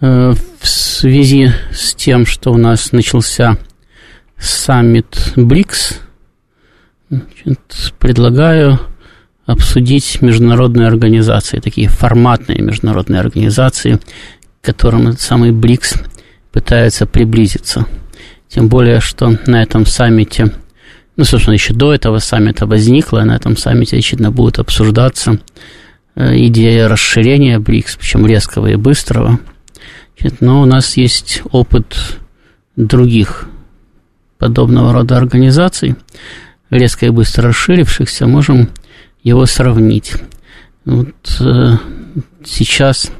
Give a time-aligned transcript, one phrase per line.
[0.00, 3.58] Э, в связи с тем, что у нас начался
[4.38, 6.00] саммит БРИКС,
[7.98, 8.80] предлагаю
[9.44, 13.98] обсудить международные организации, такие форматные международные организации,
[14.62, 15.94] к которым этот самый БРИКС
[16.52, 17.84] пытается приблизиться.
[18.48, 20.52] Тем более, что на этом саммите,
[21.16, 25.38] ну, собственно, еще до этого саммита возникла, на этом саммите, очевидно, будет обсуждаться
[26.14, 29.38] э, идея расширения БРИКС, причем резкого и быстрого.
[30.40, 32.18] Но у нас есть опыт
[32.76, 33.48] других
[34.38, 35.96] подобного рода организаций,
[36.70, 38.70] резко и быстро расширившихся, можем
[39.22, 40.14] его сравнить.
[40.84, 41.76] Вот э,
[42.44, 43.12] сейчас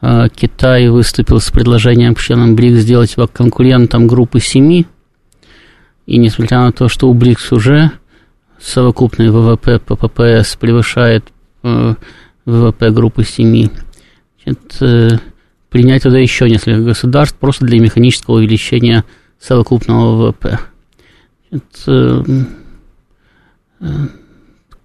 [0.00, 4.86] э, Китай выступил с предложением членам БРИКС сделать его конкурентом группы семи,
[6.06, 7.90] и несмотря на то, что у БРИКС уже
[8.60, 11.24] совокупный ВВП по ППС превышает
[11.64, 11.94] э,
[12.44, 13.70] ВВП группы семи,
[14.44, 15.18] значит, э,
[15.74, 19.04] принять туда еще несколько государств просто для механического увеличения
[19.40, 20.60] совокупного ВВП.
[21.50, 22.22] Значит, э,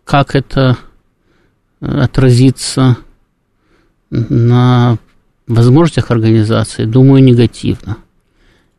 [0.04, 0.80] как это
[1.80, 2.98] э, отразится
[4.10, 4.98] на
[5.45, 7.98] возможностях организации, думаю, негативно.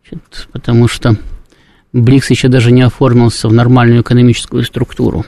[0.03, 1.17] Значит, потому что
[1.93, 5.23] БРИКС еще даже не оформился в нормальную экономическую структуру.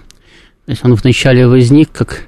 [0.65, 2.25] То есть он вначале возник как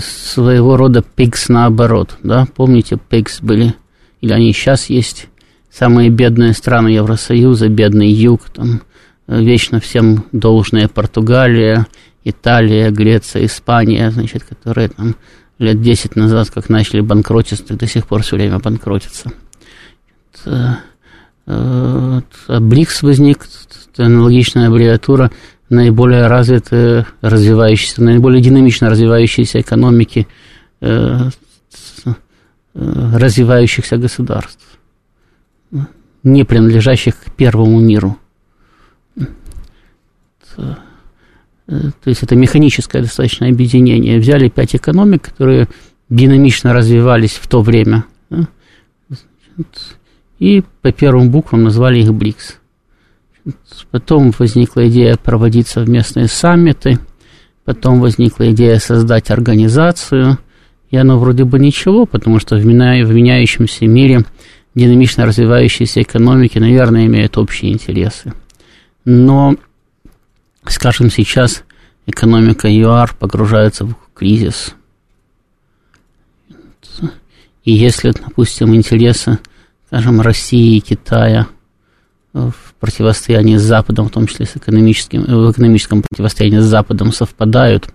[0.00, 2.16] своего рода ПИКС наоборот.
[2.22, 2.46] Да?
[2.56, 3.74] Помните, ПИКС были,
[4.20, 5.28] или они сейчас есть,
[5.70, 8.82] самые бедные страны Евросоюза, бедный юг, там,
[9.26, 11.86] э, вечно всем должная Португалия,
[12.24, 15.16] Италия, Греция, Испания, значит, которые там
[15.58, 19.32] лет 10 назад, как начали банкротиться, до сих пор все время банкротятся.
[20.32, 20.78] Это,
[21.46, 23.46] э, а БРИКС возник,
[23.96, 25.30] аналогичная аббревиатура
[25.70, 30.26] наиболее развитые, развивающиеся, наиболее динамично развивающиеся экономики
[30.80, 31.28] э,
[32.04, 32.12] э,
[32.74, 34.64] развивающихся государств,
[36.22, 38.18] не принадлежащих к первому миру.
[40.56, 40.74] Э,
[41.66, 44.18] то есть это механическое достаточно объединение.
[44.18, 45.68] Взяли пять экономик, которые
[46.08, 48.06] динамично развивались в то время,
[50.38, 52.58] и по первым буквам назвали их БРИКС.
[53.90, 56.98] Потом возникла идея проводить совместные саммиты,
[57.64, 60.38] потом возникла идея создать организацию,
[60.90, 64.24] и оно вроде бы ничего, потому что в меняющемся мире
[64.74, 68.32] динамично развивающиеся экономики, наверное, имеют общие интересы.
[69.04, 69.56] Но
[70.68, 71.64] Скажем, сейчас
[72.06, 74.74] экономика ЮАР погружается в кризис.
[77.64, 79.38] И если, допустим, интересы,
[79.86, 81.46] скажем, России и Китая
[82.46, 87.88] в противостоянии с Западом, в том числе с экономическим, в экономическом противостоянии с Западом совпадают,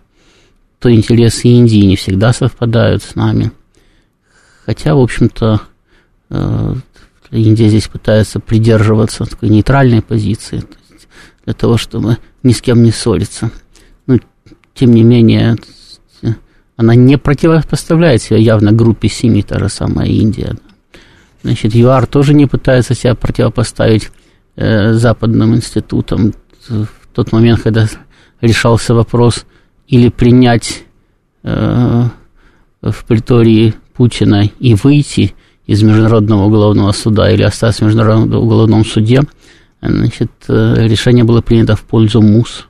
[0.80, 3.52] то интересы Индии не всегда совпадают с нами.
[4.66, 5.62] Хотя, в общем-то,
[6.30, 6.76] э,
[7.32, 10.64] Индия здесь пытается придерживаться такой нейтральной позиции
[11.46, 13.52] для того, чтобы ни с кем не ссориться.
[14.08, 14.20] Но,
[14.74, 15.58] тем не менее,
[16.76, 20.56] она не противопоставляет себя явно группе семи, та же самая Индия.
[21.44, 24.10] Значит, ЮАР тоже не пытается себя противопоставить э,
[24.56, 26.34] западным институтам.
[26.68, 27.88] В тот момент, когда
[28.42, 29.46] решался вопрос
[29.88, 30.84] или принять
[31.44, 32.04] э,
[32.82, 35.34] в притории Путина и выйти
[35.66, 39.22] из Международного уголовного суда или остаться в Международном уголовном суде,
[39.82, 42.68] значит, э, решение было принято в пользу МУС.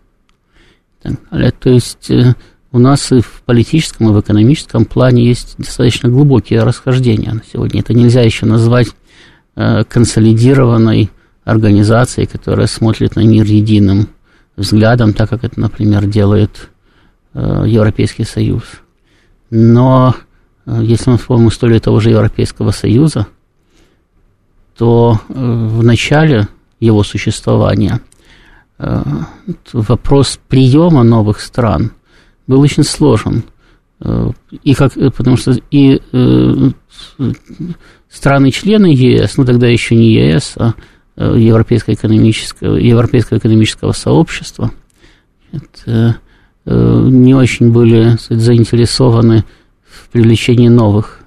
[1.02, 2.36] То есть э,
[2.72, 7.82] у нас и в политическом, и в экономическом плане есть достаточно глубокие расхождения на сегодня.
[7.82, 8.88] Это нельзя еще назвать
[9.56, 11.10] э, консолидированной
[11.44, 14.10] организацией, которая смотрит на мир единым
[14.56, 16.70] взглядом, так как это, например, делает
[17.34, 18.64] Европейский Союз.
[19.50, 20.16] Но
[20.66, 23.28] если мы вспомним историю того же Европейского Союза,
[24.78, 26.48] то в начале
[26.84, 28.02] его существования.
[28.78, 29.02] Э,
[29.72, 31.92] вопрос приема новых стран
[32.48, 33.44] был очень сложен.
[34.02, 34.32] Э,
[34.64, 36.02] и как, э, потому что и
[38.10, 40.74] страны-члены ЕС, ну тогда еще не ЕС, а
[41.16, 44.72] Европейского экономического, Европейского экономического сообщества,
[45.52, 46.18] это,
[46.66, 49.46] не очень были сказать, заинтересованы
[49.88, 51.20] в привлечении новых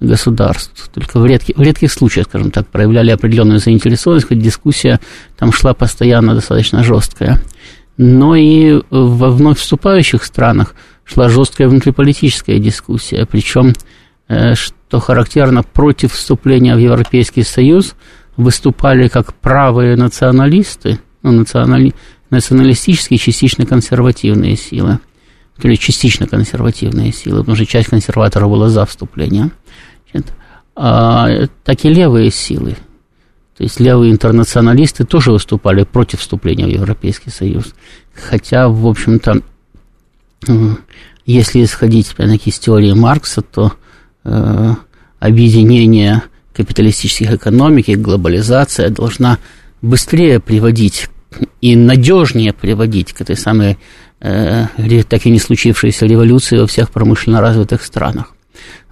[0.00, 0.90] государств.
[0.92, 5.00] Только в редких, в редких случаях, скажем так, проявляли определенную заинтересованность, хоть дискуссия
[5.36, 7.40] там шла постоянно достаточно жесткая.
[7.96, 10.74] Но и во вновь вступающих странах
[11.04, 13.72] шла жесткая внутриполитическая дискуссия, причем,
[14.28, 17.94] э, что характерно, против вступления в Европейский Союз
[18.36, 21.94] выступали как правые националисты, ну, национали,
[22.30, 24.98] националистические, частично консервативные силы,
[25.62, 29.50] или частично консервативные силы, потому что часть консерваторов была за вступление–
[30.76, 32.76] а, так и левые силы.
[33.56, 37.74] То есть левые интернационалисты тоже выступали против вступления в Европейский Союз.
[38.12, 39.42] Хотя, в общем-то,
[41.24, 43.72] если исходить опять-таки из теории Маркса, то
[44.24, 44.74] э,
[45.20, 46.22] объединение
[46.54, 49.38] капиталистических экономик и глобализация должна
[49.82, 51.08] быстрее приводить
[51.60, 53.78] и надежнее приводить к этой самой
[54.20, 54.66] э,
[55.08, 58.34] так и не случившейся революции во всех промышленно развитых странах.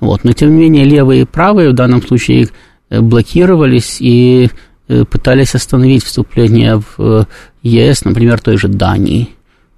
[0.01, 0.25] Вот.
[0.25, 2.49] Но, тем не менее, левые и правые в данном случае
[2.91, 4.51] э, блокировались и
[4.89, 7.25] э, пытались остановить вступление в э,
[7.63, 9.31] ЕС, например, той же Дании.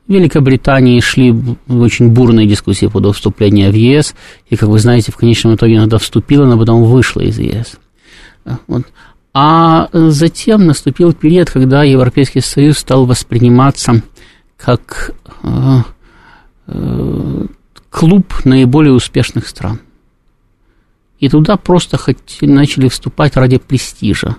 [0.06, 1.34] В Великобритании шли
[1.66, 4.14] очень бурные дискуссии по вступлению в ЕС,
[4.50, 7.78] и, как вы знаете, в конечном итоге иногда вступила, но потом вышла из ЕС.
[8.66, 8.84] Вот.
[9.32, 14.02] А затем наступил период, когда Европейский Союз стал восприниматься
[14.56, 15.12] как
[15.42, 15.78] э,
[16.68, 17.46] э,
[17.90, 19.80] клуб наиболее успешных стран.
[21.18, 24.36] И туда просто хоть начали вступать ради престижа.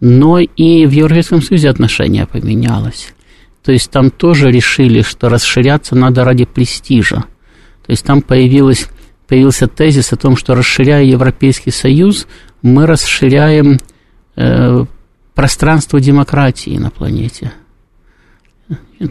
[0.00, 3.14] Но и в Европейском Союзе отношение поменялось.
[3.62, 7.24] То есть там тоже решили, что расширяться надо ради престижа.
[7.86, 8.88] То есть там появилось,
[9.28, 12.26] появился тезис о том, что расширяя Европейский Союз,
[12.60, 13.78] мы расширяем
[14.36, 14.84] э,
[15.34, 17.52] пространство демократии на планете.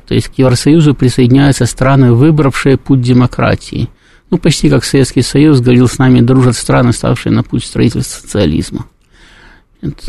[0.07, 3.89] То есть к Евросоюзу присоединяются страны, выбравшие путь демократии.
[4.29, 8.85] Ну, почти как Советский Союз, говорил, с нами дружат страны, ставшие на путь строительства социализма.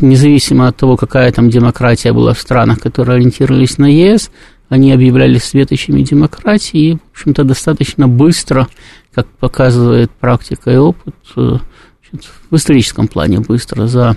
[0.01, 4.31] Независимо от того, какая там демократия была в странах, которые ориентировались на ЕС,
[4.69, 8.69] они объявляли светочами демократии, и, в общем-то, достаточно быстро,
[9.15, 11.59] как показывает практика и опыт, э,
[12.51, 14.17] в историческом плане быстро, за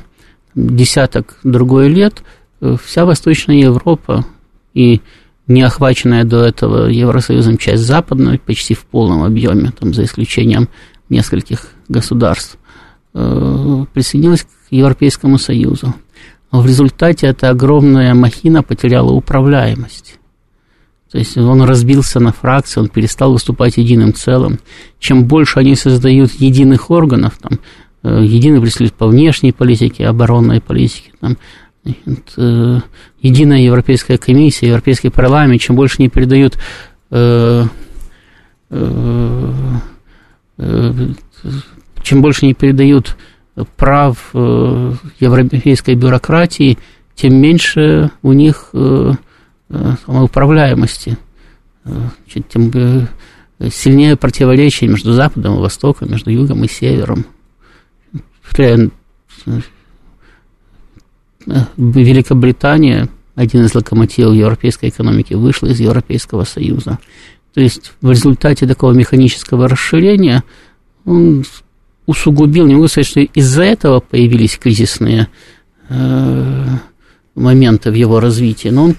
[0.56, 2.24] десяток другой лет
[2.62, 4.26] э, вся Восточная Европа
[4.74, 5.02] и
[5.48, 10.70] не охваченная до этого Евросоюзом часть западной почти в полном объеме, там, за исключением
[11.10, 12.58] нескольких государств,
[13.94, 15.96] присоединилась к Европейскому Союзу.
[16.52, 20.20] В результате эта огромная махина потеряла управляемость.
[21.12, 24.60] То есть он разбился на фракции, он перестал выступать единым целым.
[25.00, 27.60] Чем больше они создают единых органов, там,
[28.04, 31.38] э, единый представитель по внешней политике, оборонной политике, там,
[32.38, 32.80] Э,
[33.22, 36.58] единая Европейская комиссия, Европейский парламент, чем больше не передают
[37.12, 37.66] э,
[38.72, 39.54] э,
[42.06, 43.18] чем больше не передают
[43.76, 46.78] прав европейской бюрократии,
[47.16, 48.70] тем меньше у них
[50.06, 51.18] самоуправляемости,
[52.50, 53.08] тем
[53.72, 57.26] сильнее противоречие между Западом и Востоком, между Югом и Севером.
[61.78, 67.00] Великобритания, один из локомотивов европейской экономики, вышла из Европейского Союза.
[67.54, 70.44] То есть в результате такого механического расширения
[72.06, 75.28] усугубил, не могу сказать, что из-за этого появились кризисные
[75.90, 76.66] э,
[77.36, 78.96] моменты в его развитии, но он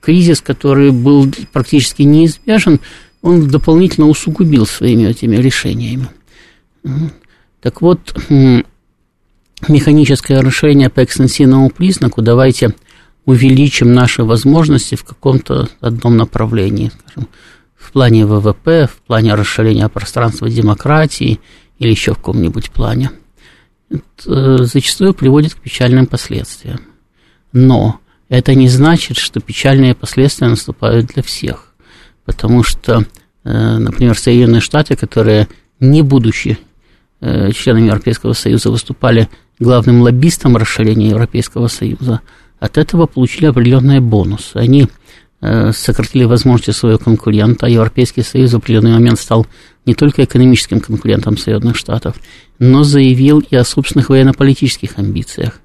[0.00, 2.80] кризис, который был практически неизбежен,
[3.22, 6.08] он дополнительно усугубил своими этими решениями.
[7.60, 8.16] Так вот,
[9.68, 12.74] механическое решение по экстенсивному признаку, давайте
[13.26, 17.28] увеличим наши возможности в каком-то одном направлении, скажем,
[17.76, 21.40] в плане ВВП, в плане расширения пространства демократии
[21.80, 23.10] или еще в каком-нибудь плане.
[23.90, 26.80] Это э, зачастую приводит к печальным последствиям.
[27.52, 31.74] Но это не значит, что печальные последствия наступают для всех.
[32.24, 33.04] Потому что,
[33.42, 35.48] э, например, Соединенные Штаты, которые,
[35.80, 36.58] не будучи
[37.20, 42.20] э, членами Европейского Союза, выступали главным лоббистом расширения Европейского Союза,
[42.60, 44.56] от этого получили определенные бонусы.
[44.56, 44.86] Они
[45.40, 49.46] сократили возможности своего конкурента, Европейский Союз в определенный момент стал
[49.86, 52.16] не только экономическим конкурентом Соединенных Штатов,
[52.58, 55.60] но заявил и о собственных военно-политических амбициях.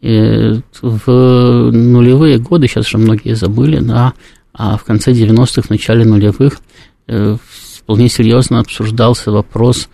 [0.00, 4.14] И э, в нулевые годы, сейчас уже многие забыли, да,
[4.52, 6.58] а в конце 90-х, в начале нулевых
[7.06, 7.36] э,
[7.78, 9.88] вполне серьезно обсуждался вопрос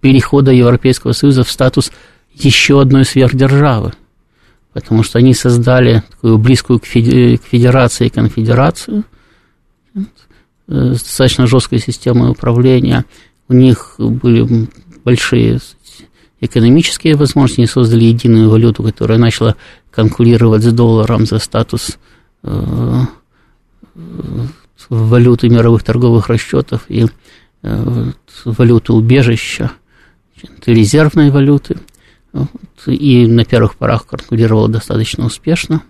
[0.00, 1.90] перехода Европейского Союза в статус
[2.34, 3.92] еще одной сверхдержавы,
[4.72, 9.04] потому что они создали такую близкую к федерации конфедерацию,
[10.66, 13.04] достаточно жесткой системой управления.
[13.48, 14.68] У них были
[15.04, 15.60] большие
[16.40, 19.56] экономические возможности, они создали единую валюту, которая начала
[19.90, 21.98] конкурировать с долларом за статус
[22.42, 23.00] э,
[24.88, 27.06] валюты мировых торговых расчетов и
[27.62, 28.04] э,
[28.44, 29.70] валюты убежища,
[30.66, 31.76] резервной валюты.
[32.86, 35.82] И на первых порах конкурировала достаточно успешно.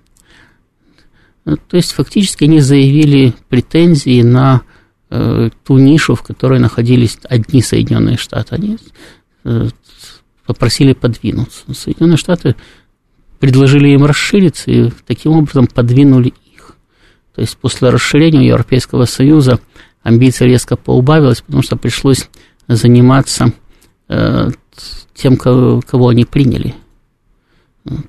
[1.44, 4.62] То есть фактически они заявили претензии на
[5.10, 8.54] э, ту нишу, в которой находились одни Соединенные Штаты.
[8.54, 8.78] Они
[9.44, 9.68] э,
[10.46, 11.72] попросили подвинуться.
[11.74, 12.54] Соединенные Штаты
[13.40, 16.76] предложили им расшириться и таким образом подвинули их.
[17.34, 19.58] То есть после расширения Европейского Союза
[20.04, 22.28] амбиция резко поубавилась, потому что пришлось
[22.68, 23.52] заниматься
[24.08, 24.50] э,
[25.14, 26.74] тем, кого, кого они приняли.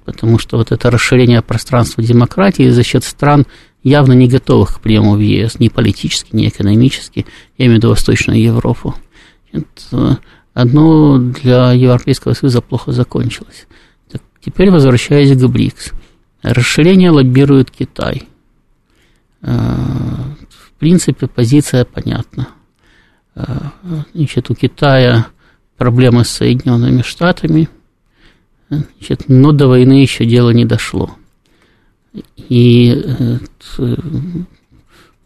[0.05, 3.45] Потому что вот это расширение пространства демократии за счет стран,
[3.81, 7.25] явно не готовых к приему в ЕС, ни политически, ни экономически,
[7.57, 8.95] я имею в виду Восточную Европу.
[9.51, 10.19] Это
[10.53, 13.67] одно для Европейского Союза плохо закончилось.
[14.11, 15.91] Так, теперь возвращаясь к БРИКС.
[16.43, 18.27] Расширение лоббирует Китай.
[19.41, 19.51] Э,
[20.49, 22.49] в принципе, позиция понятна.
[23.35, 23.45] Э,
[24.13, 25.27] значит, у Китая
[25.77, 27.69] проблемы с Соединенными Штатами,
[28.97, 31.11] значит, но до войны еще дело не дошло.
[32.49, 33.03] И
[33.77, 33.95] э,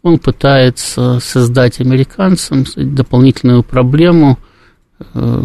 [0.02, 4.38] он пытается создать американцам дополнительную проблему–
[5.14, 5.42] Э,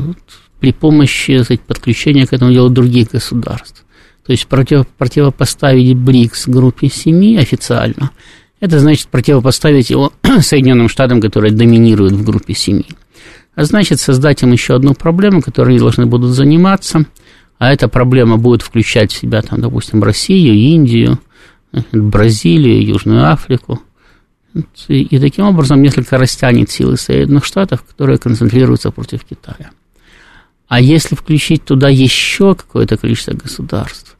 [0.60, 3.83] при помощи сказать, подключения к этому делу других государств.
[4.25, 8.12] То есть против, противопоставить БРИКС группе семи официально,
[8.62, 12.86] это значит противопоставить его Соединенным Штатам, которые доминируют в группе семи.
[13.55, 17.05] А значит создать им еще одну проблему, которой они должны будут заниматься,
[17.57, 21.19] а эта проблема будет включать в себя, там, допустим, Россию, Индию,
[21.91, 23.81] Бразилию, Южную Африку–
[24.88, 29.72] и, и таким образом несколько растянет силы Соединенных Штатов, которые концентрируются против Китая.
[30.67, 34.15] А если включить туда еще какое-то количество государств,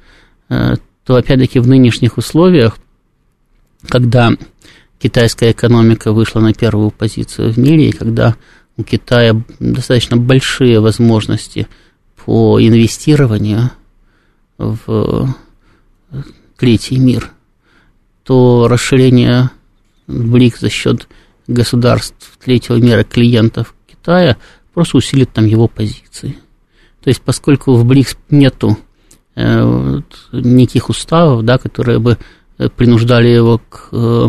[0.50, 0.76] э,
[1.06, 2.78] то опять-таки в нынешних условиях,
[3.88, 4.32] когда
[5.00, 8.36] китайская экономика вышла на первую позицию в мире, и когда
[8.78, 11.68] у Китая достаточно большие возможности
[12.26, 13.72] по инвестированию
[14.58, 15.36] в
[16.58, 17.32] третий мир,
[18.24, 19.50] то расширение
[20.08, 21.08] БРИК за счет
[21.48, 24.38] государств третьего мира клиентов Китая
[24.74, 26.38] просто усилит там его позиции.
[27.04, 28.78] То есть, поскольку в БРИКС нету
[29.36, 30.00] э,
[30.32, 32.18] никаких уставов, да, которые бы
[32.58, 34.28] э, принуждали его к э,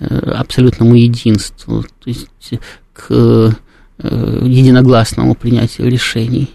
[0.00, 2.28] абсолютному единству, то есть
[2.92, 3.50] к э,
[3.98, 6.50] единогласному принятию решений,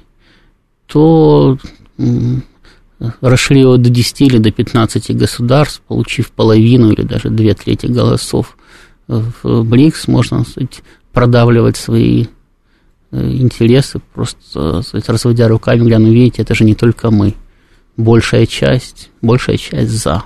[0.90, 1.58] то
[3.22, 8.58] расширил до 10 или до 15 государств, получив половину или даже две трети голосов
[9.08, 10.82] в БРИКС, можно сказать,
[11.14, 12.26] продавливать свои
[13.12, 17.36] э, интересы, просто сказать, разводя руками, говоря, ну видите, это же не только мы,
[17.96, 20.24] большая часть, большая часть за.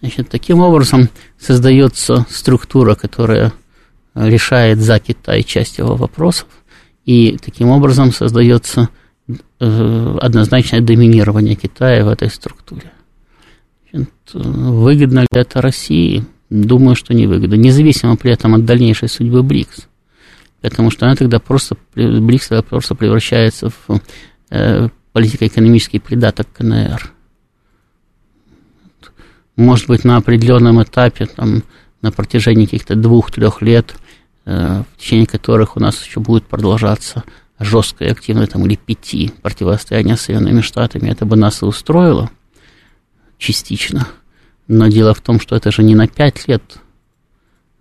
[0.00, 3.52] Значит, таким образом создается структура, которая
[4.14, 6.48] решает за Китай часть его вопросов,
[7.04, 8.99] и таким образом создается Э,
[9.58, 12.92] однозначное доминирование Китая в этой структуре.
[14.32, 16.24] Выгодно ли это России?
[16.48, 19.86] Думаю, что не выгодно, независимо при этом от дальнейшей судьбы БРИКС.
[20.60, 24.00] Потому что она тогда просто, БРИКС тогда просто превращается в
[24.50, 27.12] э, политико-экономический придаток КНР.
[29.56, 31.62] Может быть, на определенном этапе, там,
[32.02, 33.94] на протяжении каких-то двух-трех лет,
[34.44, 37.24] э, в течение которых у нас еще будет продолжаться
[37.60, 42.30] жесткое и активное там, или пяти противостояние с Соединенными Штатами, это бы нас и устроило
[43.38, 44.08] частично.
[44.66, 46.62] Но дело в том, что это же не на пять лет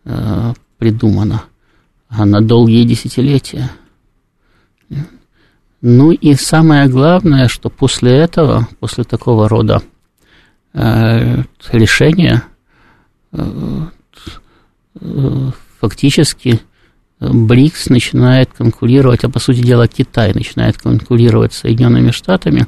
[0.05, 1.43] э, придумано,
[2.09, 3.71] а на долгие десятилетия.
[5.81, 9.81] Ну и самое главное, что после этого, после такого рода
[10.73, 12.43] э, решения,
[13.31, 13.85] э,
[14.99, 16.59] э, фактически
[17.19, 22.67] БРИКС начинает конкурировать, а по сути дела Китай начинает конкурировать с Соединенными Штатами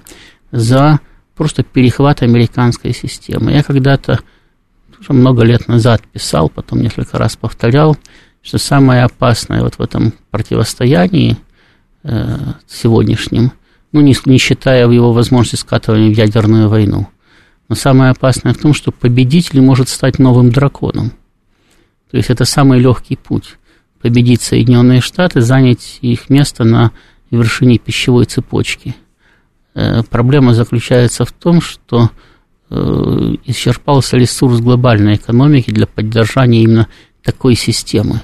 [0.52, 1.00] за
[1.36, 3.52] просто перехват американской системы.
[3.52, 4.20] Я когда-то
[5.00, 7.98] уже много лет назад писал, потом несколько раз повторял,
[8.42, 11.38] что самое опасное вот в этом противостоянии
[12.04, 13.54] э, сегодняшнем,
[13.94, 17.08] ну, не, не считая его возможности скатывания в ядерную войну,
[17.70, 21.12] но самое опасное в том, что победитель может стать новым драконом.
[22.10, 23.58] То есть это самый легкий путь
[24.02, 26.92] победить Соединенные Штаты, занять их место на
[27.30, 28.96] вершине пищевой цепочки.
[29.74, 32.10] Э, проблема заключается в том, что
[32.70, 32.76] э,
[33.46, 36.88] исчерпался ресурс глобальной экономики для поддержания именно
[37.24, 38.16] такой системы.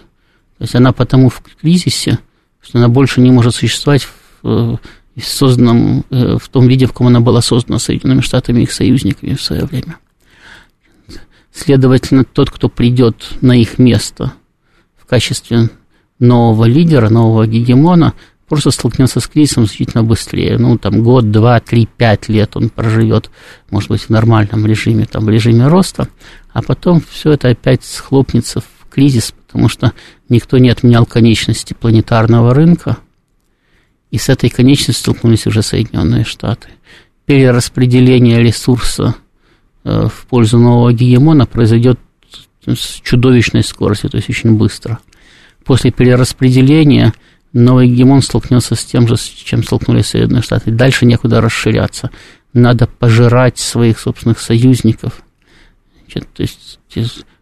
[0.57, 2.19] То есть она потому в кризисе,
[2.61, 4.07] что она больше не может существовать
[4.41, 4.79] в, в
[5.21, 9.35] созданном, э, в том виде, в каком она была создана Соединенными Штатами и их союзниками
[9.35, 9.97] в свое время.
[11.53, 14.33] Следовательно, тот, кто придет на их место
[15.07, 15.69] качестве
[16.19, 18.13] нового лидера, нового гегемона,
[18.47, 20.57] просто столкнется с кризисом значительно быстрее.
[20.57, 23.29] Ну, там, год, два, три, пять лет он проживет,
[23.69, 26.07] может быть, в нормальном режиме, там, в режиме роста,
[26.53, 29.93] а потом все это опять схлопнется в кризис, потому что
[30.29, 32.97] никто не отменял конечности планетарного рынка,
[34.09, 36.69] и с этой конечностью столкнулись уже Соединенные Штаты.
[37.25, 39.15] Перераспределение ресурса
[39.83, 41.99] э, в пользу нового гегемона произойдет
[42.75, 44.99] с чудовищной скоростью, то есть очень быстро.
[45.63, 47.13] После перераспределения–
[47.53, 50.71] новый гегемон столкнется с тем же, с чем столкнулись Соединенные Штаты.
[50.71, 52.11] Дальше некуда расширяться.
[52.53, 55.21] Надо пожирать своих собственных союзников.
[56.13, 56.79] То есть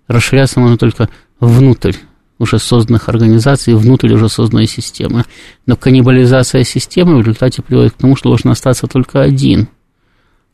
[0.08, 1.94] расширяться можно только внутрь
[2.38, 5.24] уже созданных организаций, внутрь уже созданной системы.
[5.66, 9.70] Но каннибализация системы в результате приводит к тому, что должен остаться только один.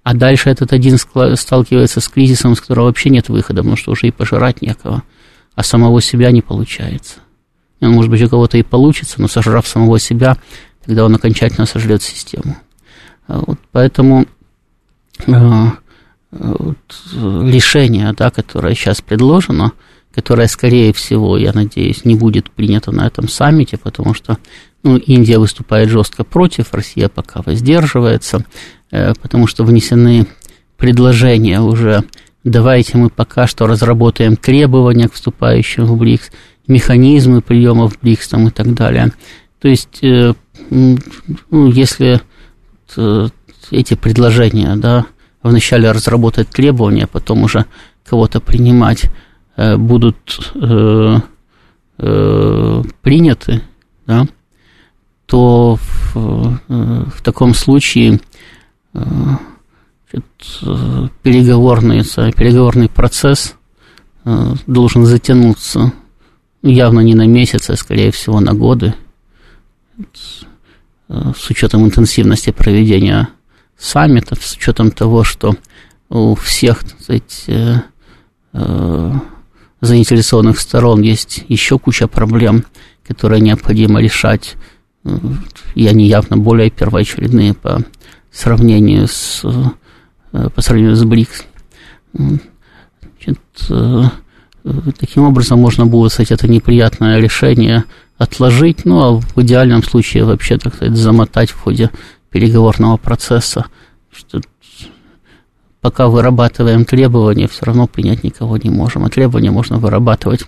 [0.04, 4.08] А дальше этот один сталкивается с кризисом, с которого вообще нет выхода, потому что уже
[4.08, 5.04] и пожирать некого,
[5.56, 7.20] а самого себя не получается.
[7.82, 10.38] Он, может быть, у кого-то и получится, но сожрав самого себя,
[10.84, 12.58] тогда он окончательно сожрет систему.
[13.28, 14.26] А вот, поэтому
[15.28, 15.66] э,
[16.32, 16.78] вот,
[17.14, 19.74] решение, да, которое сейчас предложено,
[20.14, 24.38] которое, скорее всего, я надеюсь, не будет принято на этом саммите, потому что
[24.84, 28.46] ну, Индия выступает жестко против, Россия пока воздерживается,
[28.92, 30.28] э, потому что внесены
[30.78, 32.04] предложения уже
[32.44, 36.32] давайте мы пока что разработаем требования к вступающим в БРИКС,
[36.68, 39.12] механизмы приемов БРИКС там, и так далее.
[39.60, 40.34] То есть, э,
[40.70, 40.98] ну,
[41.52, 42.22] если
[43.70, 45.06] эти предложения, да,
[45.44, 47.66] вначале разработать требования, потом уже
[48.04, 49.06] кого-то принимать,
[49.58, 50.54] э, будут
[51.98, 53.62] приняты,
[54.08, 54.28] да,
[55.32, 55.78] то
[56.14, 58.20] в, в таком случае
[61.24, 63.56] переговорный, переговорный процесс
[64.26, 65.94] должен затянуться
[66.62, 68.94] явно не на месяцы, а скорее всего на годы,
[71.08, 73.30] с учетом интенсивности проведения
[73.78, 75.56] саммитов, с учетом того, что
[76.10, 77.78] у всех сказать, э,
[78.52, 79.14] э,
[79.80, 82.66] заинтересованных сторон есть еще куча проблем,
[83.08, 84.56] которые необходимо решать,
[85.76, 87.82] и они явно более первоочередные по
[88.32, 89.42] сравнению с,
[90.32, 91.46] э, по сравнению с БРИКС.
[92.14, 93.40] Значит,
[95.00, 97.86] Таким образом, можно было, кстати, это неприятное решение
[98.18, 101.90] отложить, ну, а в идеальном случае вообще, так сказать, замотать в ходе
[102.30, 103.66] переговорного процесса,
[104.12, 104.40] что
[105.82, 109.04] пока вырабатываем требования, все равно принять никого не можем.
[109.04, 110.46] А требования можно вырабатывать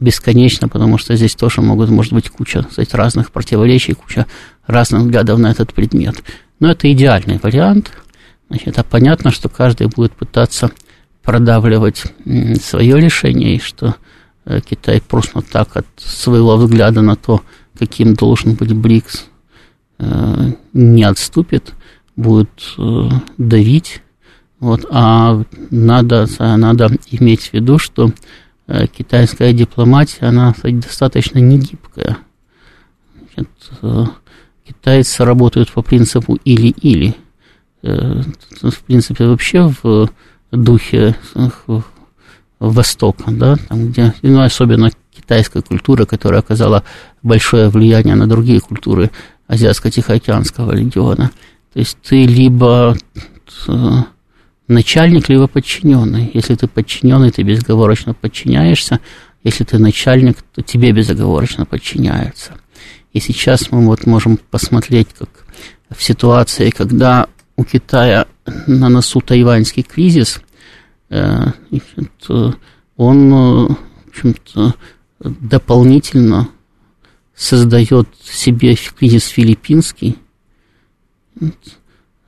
[0.00, 4.26] бесконечно, потому что здесь тоже могут, может быть куча кстати, разных противоречий, куча
[4.66, 6.16] разных взглядов на этот предмет.
[6.58, 7.92] Но это идеальный вариант.
[8.48, 10.70] Значит, а понятно, что каждый будет пытаться
[11.22, 12.04] продавливать
[12.60, 13.94] свое решение, и что
[14.44, 17.42] э, Китай просто так от своего взгляда на то,
[17.78, 19.26] каким должен быть БРИКС,
[19.98, 21.74] э, не отступит,
[22.16, 24.02] будет э, давить.
[24.60, 28.12] Вот, а надо, надо иметь в виду, что
[28.96, 32.18] китайская дипломатия, она достаточно негибкая.
[33.34, 33.48] Значит,
[34.66, 37.16] китайцы работают по принципу или-или.
[37.82, 40.10] В принципе, вообще в
[40.52, 41.16] духе
[42.58, 46.84] Востока, да, там, где, ну, особенно китайская культура, которая оказала
[47.22, 49.10] большое влияние на другие культуры
[49.48, 51.30] Азиатско-Тихоокеанского региона.
[51.72, 52.98] То есть ты либо
[53.66, 53.72] э,
[54.70, 56.30] начальник, либо подчиненный.
[56.32, 59.00] Если ты подчиненный, ты безоговорочно подчиняешься.
[59.42, 62.54] Если ты начальник, то тебе безоговорочно подчиняются.
[63.12, 65.28] И сейчас мы вот можем посмотреть, как
[65.90, 68.26] в ситуации, когда у Китая
[68.66, 70.40] на носу тайваньский кризис,
[71.08, 71.46] э,
[72.96, 74.74] он, э, в общем-то,
[75.20, 76.48] дополнительно
[77.34, 80.16] создает себе кризис филиппинский,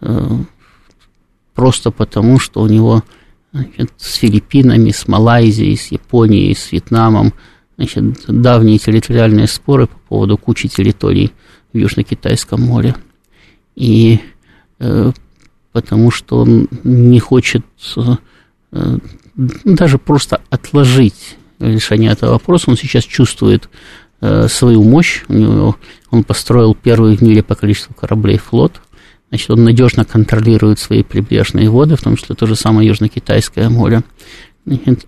[0.00, 0.28] э,
[1.62, 3.04] просто потому, что у него
[3.52, 7.34] значит, с Филиппинами, с Малайзией, с Японией, с Вьетнамом
[7.76, 11.30] значит, давние территориальные споры по поводу кучи территорий
[11.72, 12.96] в Южно-Китайском море.
[13.76, 14.18] И
[15.72, 17.64] потому что он не хочет
[18.72, 18.98] э,
[19.64, 22.70] даже просто отложить решение этого вопроса.
[22.70, 23.68] Он сейчас чувствует
[24.20, 25.22] э, свою мощь.
[25.28, 25.76] У него,
[26.10, 28.82] он построил первый в мире по количеству кораблей флот.
[29.32, 34.02] Значит, он надежно контролирует свои прибрежные воды, в том числе то же самое Южно-Китайское море.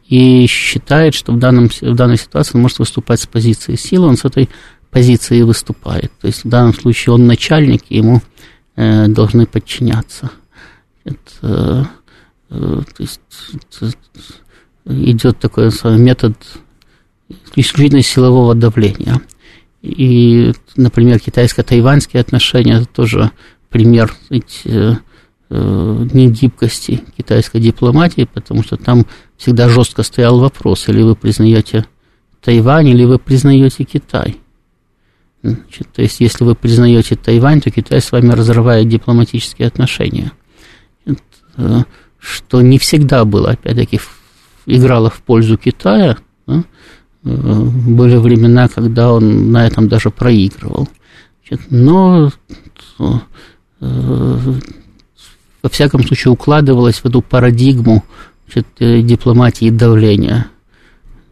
[0.08, 4.16] и считает, что в, данном, в данной ситуации он может выступать с позиции силы, он
[4.16, 4.48] с этой
[4.90, 6.10] позиции выступает.
[6.22, 8.22] То есть в данном случае он начальник, и ему
[8.76, 10.30] э, должны подчиняться.
[11.04, 11.90] Это,
[12.48, 13.20] э, то есть
[14.86, 16.34] идет такой метод
[17.54, 19.20] исключительно силового давления.
[19.82, 23.30] И, например, китайско-тайваньские отношения тоже
[23.74, 24.94] пример ведь, э,
[25.50, 29.04] э, негибкости китайской дипломатии, потому что там
[29.36, 31.84] всегда жестко стоял вопрос, или вы признаете
[32.40, 34.36] Тайвань, или вы признаете Китай.
[35.42, 40.30] Значит, то есть, если вы признаете Тайвань, то Китай с вами разрывает дипломатические отношения.
[41.04, 41.84] Это,
[42.20, 43.98] что не всегда было, опять-таки,
[44.66, 46.16] играло в пользу Китая.
[46.46, 46.62] Да?
[47.24, 50.88] Э, были времена, когда он на этом даже проигрывал.
[51.48, 52.30] Значит, но
[55.62, 58.04] во всяком случае укладывалось в эту парадигму
[58.46, 60.48] значит, э, дипломатии давления.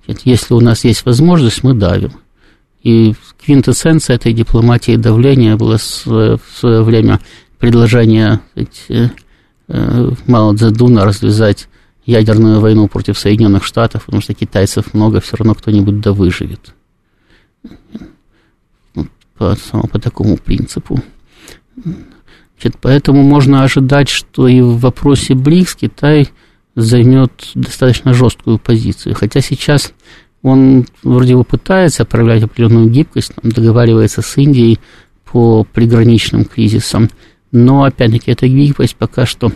[0.06, 2.12] Значит, если у нас есть возможность, мы давим.
[2.82, 7.20] И квинтэссенция этой дипломатии давления была в свое время
[7.58, 9.12] предложение сказать,
[10.26, 11.68] Мао Цзэдуна развязать
[12.04, 16.74] ядерную войну против Соединенных Штатов, потому что китайцев много, все равно кто-нибудь да выживет.
[19.36, 21.02] По, по такому принципу.
[22.62, 26.28] Значит, поэтому можно ожидать, что и в вопросе БРИКС Китай
[26.76, 29.14] займет достаточно жесткую позицию.
[29.14, 29.92] Хотя сейчас
[30.42, 34.78] он вроде бы пытается проявлять определенную гибкость, там, договаривается с Индией
[35.24, 37.10] по приграничным кризисам,
[37.50, 39.52] но опять-таки эта гибкость пока что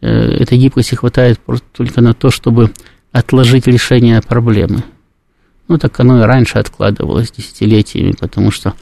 [0.00, 1.40] Э, этой гибкости хватает
[1.72, 2.72] только на то, чтобы
[3.10, 4.84] отложить решение проблемы.
[5.66, 8.74] Ну, так оно и раньше откладывалось десятилетиями, потому что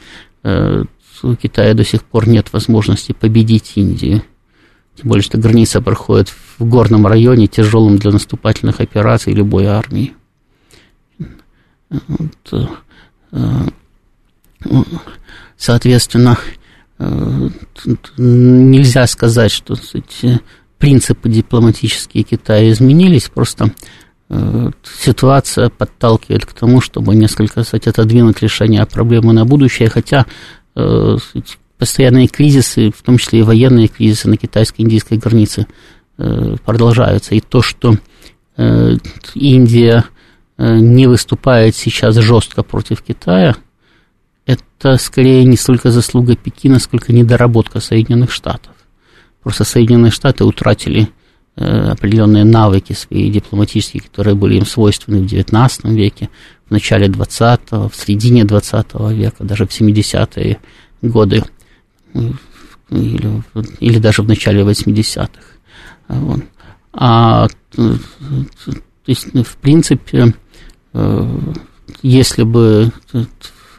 [0.43, 0.83] э,
[1.23, 4.23] у Китая до сих пор нет возможности победить Индию.
[4.95, 10.13] Тем более, что граница проходит в горном районе, тяжелым для наступательных операций любой армии.
[11.89, 12.65] Вот, э,
[13.31, 14.83] э
[15.55, 16.37] соответственно,
[16.97, 17.49] э,
[18.17, 20.41] нельзя сказать, что сказать,
[20.79, 23.71] принципы дипломатические Китая изменились, просто
[24.99, 30.25] ситуация подталкивает к тому, чтобы несколько, кстати, отодвинуть решение проблемы на будущее, хотя
[31.77, 35.67] постоянные кризисы, в том числе и военные кризисы на китайско-индийской границе
[36.17, 37.35] э, продолжаются.
[37.35, 37.95] И то, что
[38.57, 38.95] э,
[39.35, 40.05] Индия
[40.57, 43.55] э, не выступает сейчас жестко против Китая,
[44.45, 48.73] это скорее не столько заслуга Пекина, сколько недоработка Соединенных Штатов.
[49.43, 51.09] Просто Соединенные Штаты утратили
[51.55, 56.29] э, определенные навыки свои дипломатические, которые были им свойственны в XIX веке,
[56.67, 60.59] в начале XX, в середине XX века, даже в 70-е
[61.01, 61.43] годы,
[62.89, 63.43] или,
[63.79, 65.29] или даже в начале 80-х.
[66.07, 66.41] Вот.
[66.93, 67.99] А, то
[69.05, 70.33] есть, в принципе,
[70.93, 71.39] э,
[72.01, 72.91] если бы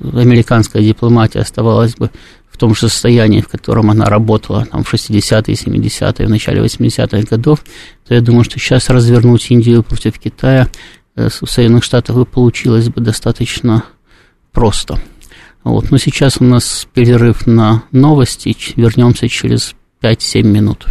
[0.00, 2.10] американская дипломатия оставалась бы
[2.50, 7.22] в том же состоянии, в котором она работала там, в 60-е, 70-е, в начале 80-х
[7.28, 7.64] годов,
[8.06, 10.68] то я думаю, что сейчас развернуть Индию против Китая
[11.18, 13.84] в Соединенных Штатах бы получилось бы достаточно
[14.52, 14.98] просто.
[15.64, 15.90] Вот.
[15.90, 18.56] Но сейчас у нас перерыв на новости.
[18.76, 20.86] Вернемся через 5-7 минут.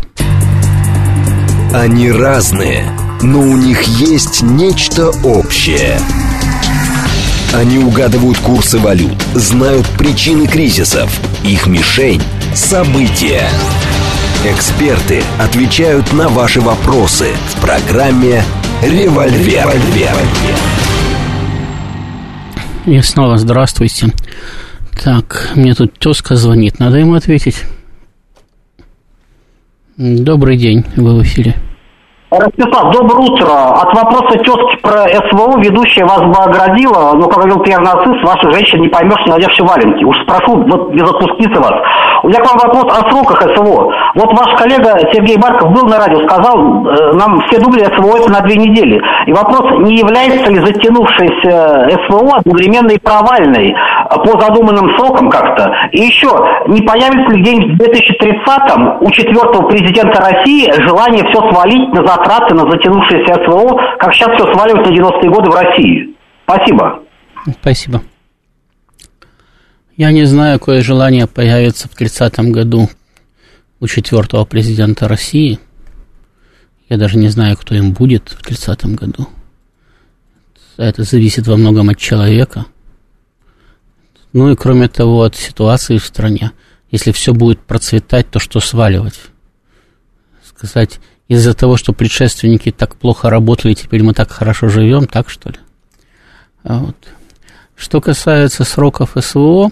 [1.73, 2.83] Они разные,
[3.21, 5.99] но у них есть нечто общее–
[7.53, 11.09] они угадывают курсы валют, знают причины кризисов,
[11.43, 12.21] их мишень–
[12.53, 13.49] события.
[14.45, 18.43] Эксперты отвечают на ваши вопросы в программе
[18.81, 19.67] «Револьвер».
[22.85, 24.13] И снова здравствуйте.
[25.03, 27.63] Так, мне тут тезка звонит, надо ему ответить.
[29.97, 31.55] Добрый день, вы в эфире.
[32.29, 33.53] Ростислав, доброе утро.
[33.81, 38.51] От вопроса тезки про СВО ведущая вас бы оградила, но, как говорил первый нацист, ваша
[38.51, 40.03] женщина не поймешь, надевши валенки.
[40.03, 41.71] Уж спрошу, вот без отпускницы вас.
[42.23, 43.93] У меня к вам вопрос о сроках СВО.
[44.15, 48.29] Вот ваш коллега Сергей Марков был на радио, сказал, э, нам все думали, СВО это
[48.29, 49.01] на две недели.
[49.25, 53.73] И вопрос, не является ли затянувшаяся СВО одновременно и провальной
[54.07, 55.69] по задуманным срокам как-то?
[55.91, 56.29] И еще,
[56.67, 62.55] не появится ли где-нибудь в 2030-м у четвертого президента России желание все свалить на затраты,
[62.55, 66.15] на затянувшееся СВО, как сейчас все сваливают на 90-е годы в России?
[66.45, 66.99] Спасибо.
[67.61, 68.01] Спасибо.
[69.97, 72.89] Я не знаю, какое желание появится в 30-м году
[73.79, 75.59] у четвертого президента России.
[76.87, 79.27] Я даже не знаю, кто им будет в 30-м году.
[80.77, 82.65] Это зависит во многом от человека.
[84.33, 86.51] Ну и кроме того, от ситуации в стране.
[86.91, 89.19] Если все будет процветать, то что сваливать?
[90.43, 95.49] Сказать, из-за того, что предшественники так плохо работали, теперь мы так хорошо живем, так что
[95.49, 95.57] ли?
[96.63, 96.95] А вот.
[97.75, 99.71] Что касается сроков СВО,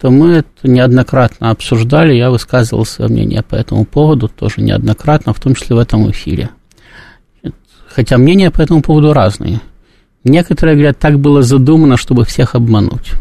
[0.00, 5.40] то мы это неоднократно обсуждали, я высказывал свое мнение по этому поводу тоже неоднократно, в
[5.40, 6.50] том числе в этом эфире.
[7.88, 9.60] Хотя мнения по этому поводу разные.
[10.24, 13.12] Некоторые говорят, так было задумано, чтобы всех обмануть.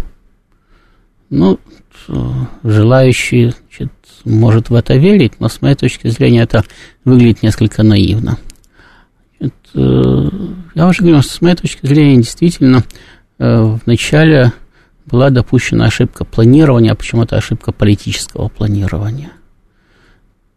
[1.32, 1.60] Ну,
[2.62, 3.94] желающий значит,
[4.26, 6.66] может в это верить, но с моей точки зрения это
[7.06, 8.38] выглядит несколько наивно.
[9.40, 10.30] Это,
[10.76, 12.84] я уже говорил, что с моей точки зрения действительно
[13.40, 14.52] э, в начале
[15.06, 19.32] была допущена ошибка планирования, а почему это ошибка политического планирования.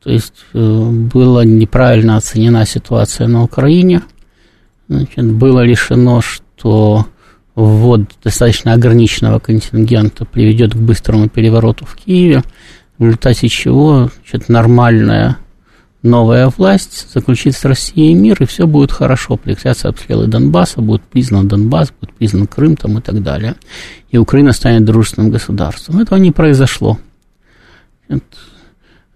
[0.03, 4.03] То есть э, была неправильно оценена ситуация на Украине,
[4.89, 7.07] значит, было решено, что
[7.55, 12.43] ввод достаточно ограниченного контингента приведет к быстрому перевороту в Киеве,
[12.99, 15.38] в результате чего значит, нормальная
[16.05, 19.37] новая власть заключит с Россией мир, и все будет хорошо.
[19.37, 23.57] Прекратятся обстрелы Донбасса, будет признан Донбасс, будет признан Крым там, и так далее.
[24.11, 25.99] И Украина станет дружественным государством.
[25.99, 26.99] Этого не произошло.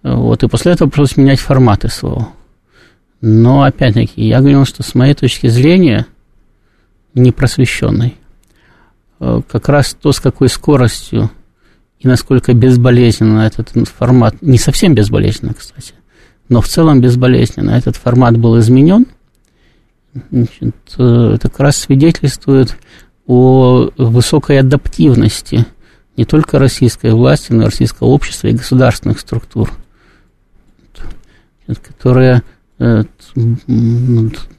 [0.01, 2.29] Вот, и после этого пришлось менять формат СВО.
[3.21, 6.07] Но, опять-таки, я говорил, что с моей точки зрения,
[7.13, 8.18] непросвещенной, э,
[9.19, 11.29] как раз то, с какой скоростью
[11.99, 15.93] и насколько безболезненно этот формат, не совсем безболезненно, кстати,
[16.47, 19.05] но в целом безболезненно этот формат был изменен,
[20.31, 22.77] значит, э, это как раз свидетельствует
[23.27, 25.65] о высокой адаптивности
[26.17, 29.71] не только российской власти, но и российского общества и государственных структур,
[31.67, 32.43] которые
[32.79, 33.03] э,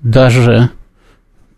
[0.00, 0.70] даже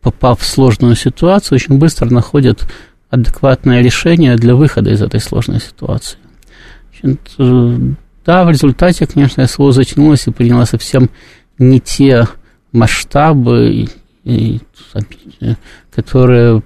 [0.00, 2.66] попав в сложную ситуацию, очень быстро находят
[3.12, 6.16] адекватное решение для выхода из этой сложной ситуации.
[7.02, 7.78] Значит, э,
[8.24, 11.10] да, в результате, конечно, СВО затянулось и приняло совсем
[11.58, 12.26] не те
[12.72, 13.88] масштабы,
[15.94, 16.62] которые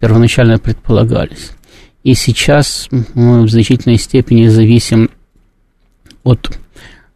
[0.00, 1.50] первоначально предполагались.
[2.02, 5.10] И сейчас мы в значительной степени зависим
[6.22, 6.56] от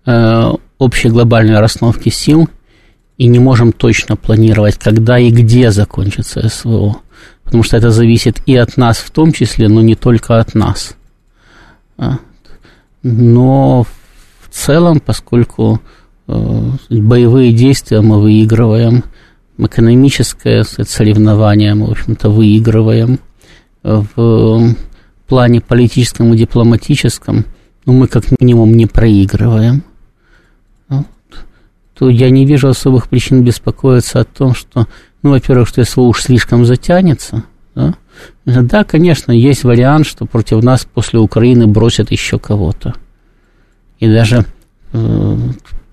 [0.05, 2.47] э, общей глобальной расстановки сил
[3.17, 6.99] и не можем точно планировать, когда и где закончится СВО,
[7.51, 10.95] потому что это зависит и от нас в том числе, но не только от нас.
[11.99, 12.19] А,
[13.03, 15.81] но в целом, поскольку
[16.29, 19.03] э, боевые действия мы выигрываем,
[19.59, 23.19] экономическое соревнование мы, в общем-то, выигрываем,
[23.83, 24.77] в
[25.27, 27.47] плане политическом и дипломатическом,
[27.85, 29.83] ну, мы как минимум не проигрываем,
[30.89, 31.07] вот,
[31.99, 34.87] то я не вижу особых причин беспокоиться о том, что,
[35.23, 37.95] ну, во-первых, что СВО уж слишком затянется, да,
[38.45, 42.95] да, конечно, есть вариант, что против нас после Украины бросят еще кого-то.
[43.99, 44.45] И даже
[44.93, 45.37] э,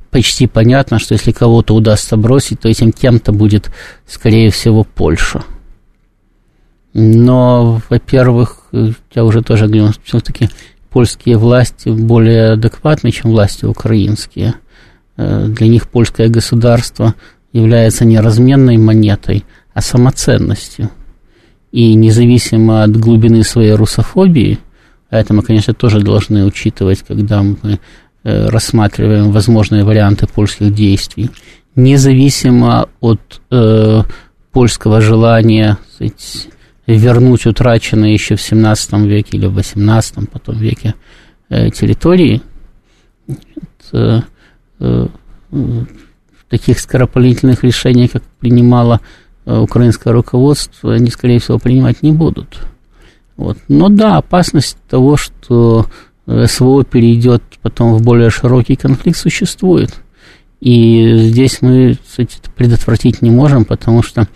[0.10, 3.70] почти понятно, что если кого-то удастся бросить, то этим кем-то будет,
[4.08, 5.44] скорее всего, Польша.
[6.94, 8.64] Но, во-первых,
[9.14, 10.50] я уже тоже говорил, все-таки
[10.90, 14.56] польские власти более адекватны, чем власти украинские.
[15.18, 17.14] Э, для них польское государство
[17.58, 19.44] является не разменной монетой,
[19.74, 20.90] а самоценностью–
[21.72, 24.60] и независимо от глубины своей русофобии,
[25.10, 27.80] а это мы, конечно, тоже должны учитывать, когда мы
[28.24, 31.30] э, рассматриваем возможные варианты польских действий,
[31.76, 34.02] независимо от э,
[34.52, 36.48] польского желания сказать,
[36.88, 40.96] вернуть утраченные еще в 17 веке или в 18 потом веке
[41.50, 42.42] э, территории,
[43.92, 44.22] э,
[44.80, 45.08] э,
[46.50, 49.02] таких скоропалительных решений, как принимала
[49.48, 52.60] Э, украинское руководство они, скорее всего, принимать не будут.
[53.38, 53.58] Вот.
[53.70, 55.86] Но да, опасность того, что
[56.26, 59.94] э, СВО перейдет потом в более широкий конфликт, существует.
[60.60, 64.28] И здесь мы кстати, предотвратить не можем, потому что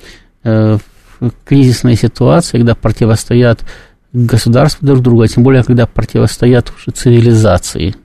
[0.44, 0.78] э,
[1.20, 3.66] в кризисной ситуации, когда противостоят
[4.14, 7.98] государства друг другу, а тем более, когда противостоят уже цивилизации,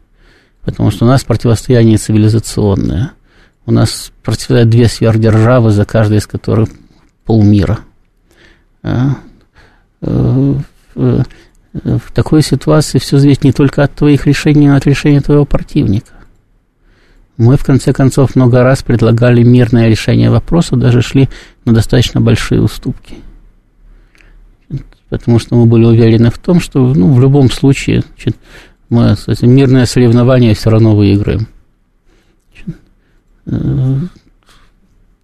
[0.64, 3.12] потому что у нас противостояние цивилизационное.
[3.66, 6.68] У нас противостоят две сверхдержавы, за каждой из которых
[7.24, 7.80] полмира.
[8.82, 9.16] А,
[10.02, 10.54] э,
[10.94, 16.12] в такой ситуации все зависит не только от твоих решений, но от решения твоего противника.
[17.36, 21.28] Мы, в конце концов, много раз предлагали мирное решение вопроса, даже шли
[21.64, 23.16] на достаточно большие уступки.
[25.10, 28.36] Потому что мы были уверены в том, что ну, в любом случае значит,
[28.88, 31.48] мы кстати, мирное соревнование все равно выиграем.
[33.46, 33.98] Э,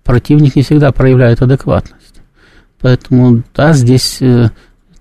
[0.04, 2.20] противник не всегда проявляет адекватность.
[2.80, 4.50] Поэтому, да, здесь э,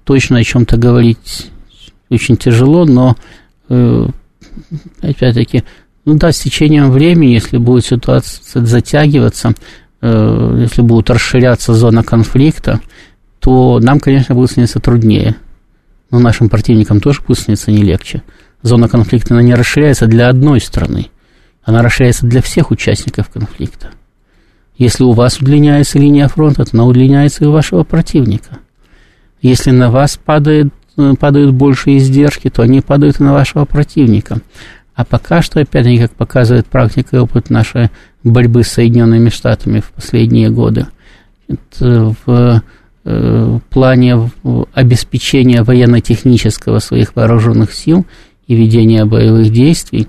[0.03, 1.51] точно о чем-то говорить
[2.10, 3.15] очень тяжело, но,
[3.69, 4.07] э,
[5.01, 5.63] опять-таки,
[6.03, 9.53] Ну да, с течением времени, если будет ситуация затягиваться,
[10.01, 12.79] если будет расширяться зона конфликта,
[13.39, 15.36] то нам, конечно, будет становиться труднее.
[16.10, 18.23] Но нашим противникам тоже будет становиться не легче.
[18.63, 21.12] Зона конфликта, она не расширяется для одной страны.
[21.63, 23.91] Она расширяется для всех участников конфликта.
[24.78, 28.60] Если у вас удлиняется линия фронта, то она удлиняется и у вашего противника.
[29.41, 34.41] Если на вас падает, э, падают большие издержки, то они падают и на вашего противника.
[34.95, 37.89] А пока что, опять-таки, как показывает практика и опыт нашей
[38.24, 40.88] борьбы с Соединенными Штатами в последние годы,
[41.80, 42.62] в
[43.04, 44.32] э, плане
[44.74, 48.06] обеспечения военно-технического своих вооруженных сил
[48.47, 50.08] и ведения боевых действий,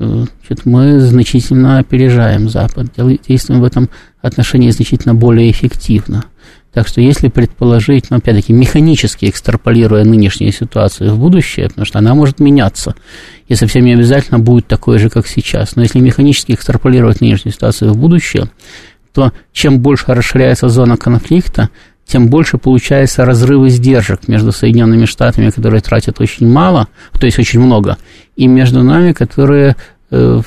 [0.00, 0.24] э,
[0.64, 2.88] мы значительно опережаем Запад,
[3.28, 3.88] действуем в этом
[4.20, 6.24] отношении значительно более эффективно.
[6.72, 12.14] Так что если предположить, ну, опять-таки, механически экстраполируя нынешнюю ситуацию в будущее, потому что она
[12.14, 12.94] может меняться,
[13.48, 17.92] и совсем не обязательно будет такой же, как сейчас, но если механически экстраполировать нынешнюю ситуацию
[17.92, 18.50] в будущее,
[19.12, 21.70] то чем больше расширяется зона конфликта,
[22.06, 27.60] тем больше получается разрыв издержек между Соединенными Штатами, которые тратят очень мало, то есть очень
[27.60, 27.98] много,
[28.40, 29.76] и между нами, которые
[30.10, 30.40] э,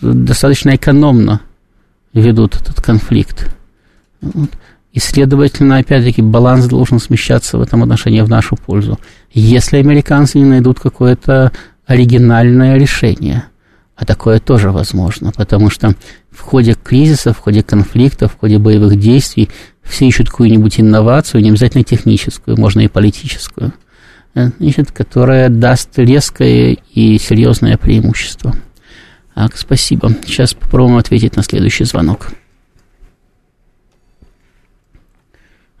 [0.00, 1.42] достаточно экономно
[2.14, 3.54] ведут этот конфликт.
[4.94, 8.98] И, следовательно, опять-таки, баланс должен смещаться в этом отношении в нашу пользу.
[9.32, 11.52] Если американцы не найдут какое-то
[11.84, 13.44] оригинальное решение,
[13.96, 15.94] а такое тоже возможно, потому что
[16.30, 19.50] в ходе кризиса, в ходе конфликта, в ходе боевых действий
[19.82, 23.74] все ищут какую-нибудь инновацию, не обязательно техническую, можно и политическую,
[24.34, 28.52] значит, которая даст резкое и серьезное преимущество.
[29.34, 30.10] Так, спасибо.
[30.24, 32.28] Сейчас попробуем ответить на следующий звонок.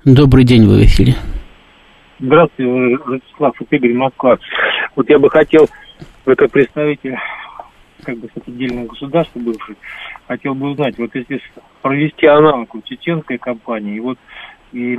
[0.04, 1.14] Добрый день, вы в эфире.
[2.18, 2.70] Здравствуйте,
[3.06, 4.38] Вячеслав, Игорь Москва.
[4.96, 5.68] Вот я бы хотел,
[6.24, 7.16] вы как представитель
[8.02, 9.76] как бы отдельного государства бывший,
[10.26, 11.40] хотел бы узнать, вот если
[11.82, 14.18] провести аналог у чеченской компании, и вот
[14.72, 14.96] и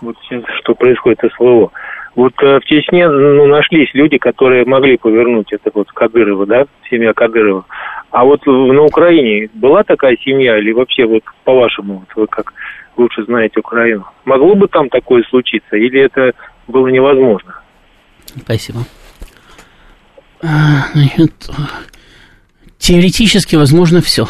[0.00, 1.70] вот сейчас что происходит СВО.
[2.16, 7.12] Вот э, в Чечне ну, нашлись люди, которые могли повернуть это вот Кадырова, да, семья
[7.12, 7.64] Кадырова.
[8.10, 12.52] А вот на Украине была такая семья или вообще вот по-вашему, вот вы как
[12.96, 14.06] лучше знаете Украину.
[14.24, 16.32] Могло бы там такое случиться, или это
[16.66, 17.60] было невозможно?
[18.36, 18.80] Спасибо.
[20.40, 21.50] Значит,
[22.78, 24.26] теоретически возможно все.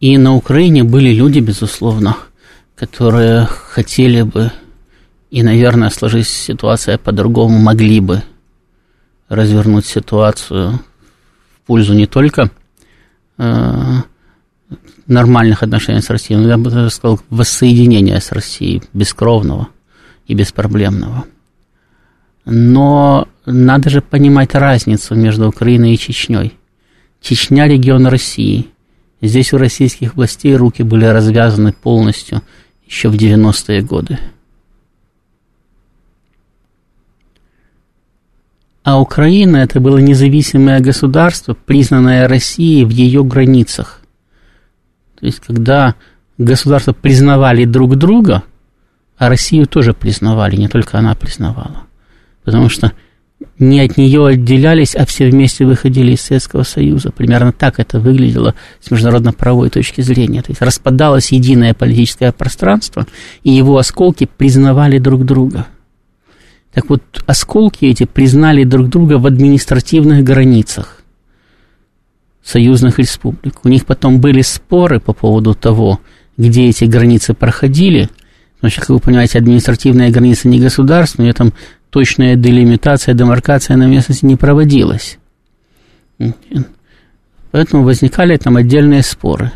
[0.00, 2.16] И на Украине были люди, безусловно,
[2.76, 4.52] которые хотели бы,
[5.30, 8.22] и, наверное, сложись ситуация по-другому, могли бы
[9.28, 10.80] развернуть ситуацию
[11.54, 12.50] в пользу не только
[13.38, 13.92] э,
[15.06, 19.68] нормальных отношений с Россией, но я бы даже сказал, воссоединения с Россией, бескровного
[20.26, 21.24] и беспроблемного.
[22.44, 26.56] Но надо же понимать разницу между Украиной и Чечней.
[27.20, 28.68] Чечня– регион России.
[29.20, 32.42] Здесь у российских властей руки были развязаны полностью
[32.86, 34.18] еще в 90-е годы.
[38.82, 44.00] А Украина– это было независимое государство, признанное Россией в ее границах.
[45.18, 45.96] То есть, когда
[46.38, 48.44] государства признавали друг друга,
[49.16, 51.82] а Россию тоже признавали, не только она признавала.
[52.44, 52.92] Потому что
[53.58, 57.10] не от нее отделялись, а все вместе выходили из Советского Союза.
[57.10, 60.42] Примерно так это выглядело с международно-правовой точки зрения.
[60.42, 63.06] То есть распадалось единое политическое пространство,
[63.42, 65.66] и его осколки признавали друг друга.
[66.72, 71.02] Так вот, осколки эти признали друг друга в административных границах
[72.46, 73.64] союзных республик.
[73.64, 76.00] У них потом были споры по поводу того,
[76.36, 78.08] где эти границы проходили.
[78.62, 81.52] Что, как вы понимаете, административная граница не государственная, там
[81.96, 85.16] точная делимитация, демаркация на местности не проводилась.
[87.52, 89.50] Поэтому возникали там отдельные споры,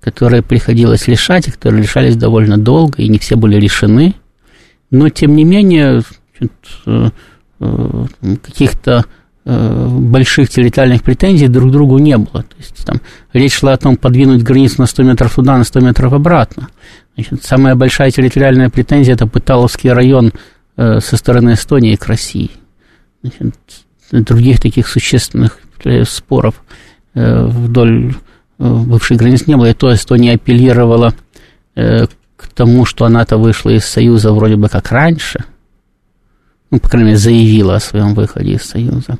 [0.00, 4.16] которые приходилось решать, и которые решались довольно долго, и не все были решены.
[4.90, 6.02] Но, тем не менее,
[6.86, 7.10] э,
[7.60, 8.06] э,
[8.42, 9.04] каких-то
[9.46, 12.42] Э, больших территориальных претензий друг к другу не было.
[12.42, 13.00] То есть там
[13.32, 16.68] речь шла о том, подвинуть границу на 100 метров туда, на 100 метров обратно.
[17.14, 20.32] Значит, самая большая территориальная претензия– это Пыталовский район
[21.00, 22.50] со стороны Эстонии к России.
[23.22, 23.54] Значит,
[24.12, 26.62] других таких существенных э, споров
[27.14, 28.14] э, вдоль
[28.58, 29.70] э, бывшей границ не было.
[29.70, 31.14] И то Эстония апеллировала
[31.74, 32.06] э,
[32.36, 35.44] к тому, что она-то вышла из Союза вроде бы как раньше–
[36.70, 39.18] ну, по крайней мере, заявила о своем выходе из Союза,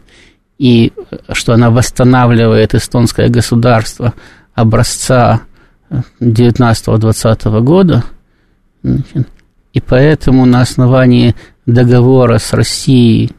[0.58, 4.14] и э, что она восстанавливает эстонское государство
[4.54, 5.42] образца
[6.20, 8.04] 19-20 э, года,
[8.82, 9.28] значит,
[9.72, 11.34] и поэтому на основании
[11.66, 13.32] договора с Россией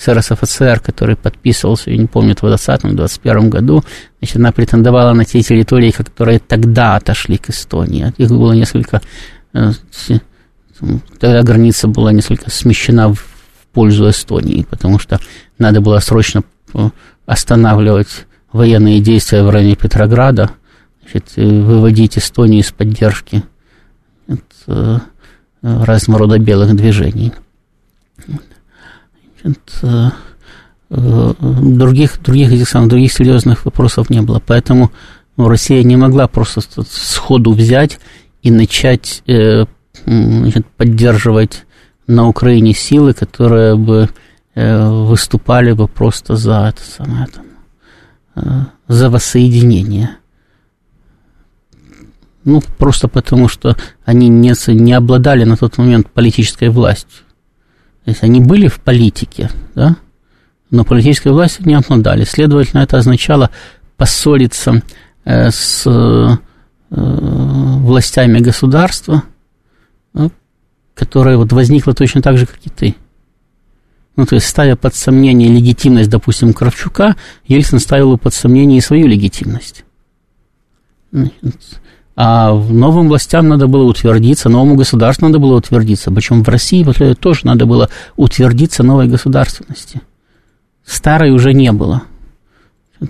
[0.00, 3.84] с РСФСР, который подписывался, я не помню, в 2020-2021 году,
[4.18, 8.12] значит, она претендовала на те территории, которые тогда отошли к Эстонии.
[8.16, 9.02] Их было несколько...
[9.52, 9.72] Э,
[11.18, 13.26] тогда граница была несколько смещена в
[13.74, 15.20] пользу Эстонии, потому что
[15.58, 16.88] надо было срочно э,
[17.26, 20.50] останавливать военные действия в районе Петрограда,
[21.02, 23.44] значит, выводить Эстонию из поддержки
[24.26, 25.09] от,
[25.62, 27.32] разного рода белых движений.
[29.42, 29.60] Значит,
[30.90, 34.42] других, других этих самых, других серьезных вопросов не было.
[34.44, 34.90] Поэтому
[35.36, 37.98] ну, Россия не могла просто сходу взять
[38.42, 39.64] и начать э,
[40.04, 41.64] значит, поддерживать
[42.06, 44.10] на Украине силы, которые бы
[44.54, 47.44] э, выступали бы просто за это самое там,
[48.36, 50.16] э, за воссоединение.
[52.44, 57.24] Ну, просто потому, что они не, не обладали на тот момент политической властью.
[58.04, 59.96] То есть они были в политике, да,
[60.70, 62.24] но политической властью не обладали.
[62.24, 63.50] Следовательно, это означало
[63.96, 64.82] поссориться
[65.24, 66.36] э, с э,
[66.90, 69.24] властями государства,
[70.14, 70.32] ну,
[70.94, 72.96] которое вот возникло точно так же, как и ты.
[74.16, 77.16] Ну, то есть, ставя под сомнение легитимность, допустим, Кравчука,
[77.46, 79.84] Ельцин ставил под сомнение и свою легитимность.
[82.16, 86.10] А новым властям надо было утвердиться, новому государству надо было утвердиться.
[86.10, 86.84] Причем в России
[87.14, 90.00] тоже надо было утвердиться новой государственности.
[90.84, 92.02] Старой уже не было.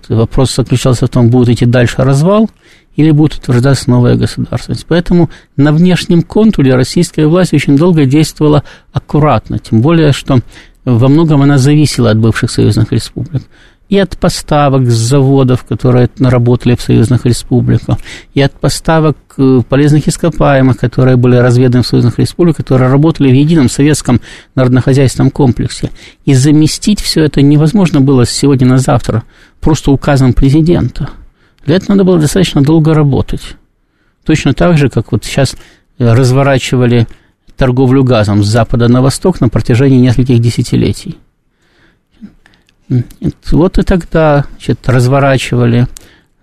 [0.09, 2.49] Вопрос заключался в том, будет идти дальше развал
[2.95, 4.87] или будет утверждаться новая государственность.
[4.87, 10.41] Поэтому на внешнем контуре российская власть очень долго действовала аккуратно, тем более, что
[10.85, 13.43] во многом она зависела от бывших союзных республик
[13.91, 17.99] и от поставок с заводов, которые работали в союзных республиках,
[18.34, 23.34] и от поставок э, полезных ископаемых, которые были разведаны в союзных республиках, которые работали в
[23.34, 24.20] едином советском
[24.55, 25.91] народнохозяйственном комплексе.
[26.24, 29.24] И заместить все это невозможно было с сегодня на завтра,
[29.61, 31.11] просто указом президента.
[31.66, 33.57] Для этого надо было достаточно долго работать.
[34.24, 35.57] Точно так же, как вот сейчас
[35.99, 37.09] э, разворачивали
[37.57, 41.18] торговлю газом с запада на восток на протяжении нескольких десятилетий.
[43.53, 45.86] Вот и тогда значит, разворачивали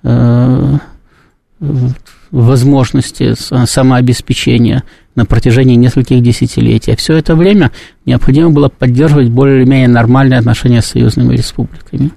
[0.03, 0.77] э,
[2.31, 4.83] возможности самообеспечения
[5.15, 6.91] на протяжении нескольких десятилетий.
[6.91, 7.71] А все это время
[8.05, 12.11] необходимо было поддерживать более или менее нормальные отношения с союзными республиками.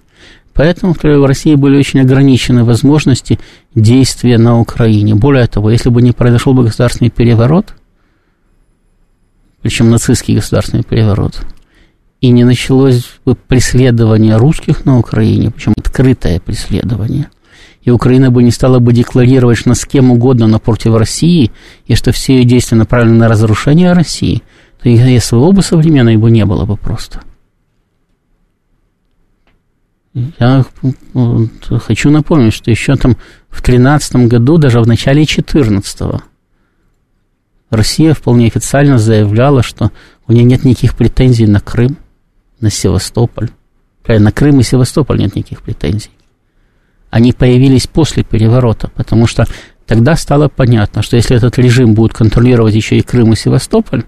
[0.52, 3.38] Поэтому в России были очень ограничены возможности
[3.74, 5.14] действия на Украине.
[5.14, 7.74] Более того, если бы не произошел бы государственный переворот,
[9.62, 11.40] причем нацистский государственный переворот,
[12.20, 17.30] и не началось бы преследование русских на Украине, причем открытое преследование,
[17.82, 21.50] и Украина бы не стала бы декларировать, что с кем угодно напротив России,
[21.86, 24.42] и что все ее действия направлены на разрушение России,
[24.82, 27.22] то и СВО бы современной бы не было бы просто.
[30.12, 30.64] Я
[31.86, 33.12] хочу напомнить, что еще там
[33.48, 36.22] в 2013 году, даже в начале 2014
[37.70, 39.92] Россия вполне официально заявляла, что
[40.26, 41.96] у нее нет никаких претензий на Крым–
[42.60, 43.50] на Севастополь.
[44.06, 46.10] На Крым и Севастополь нет никаких претензий.
[47.10, 49.46] Они появились после переворота, потому что
[49.86, 54.04] тогда стало понятно, что если этот режим будет контролировать еще и Крым и Севастополь,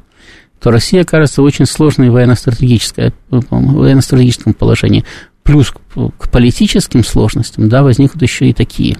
[0.60, 5.04] то Россия окажется в очень сложной военно-стратегическом положении.
[5.42, 8.96] Плюс к политическим сложностям да, возникнут еще и такие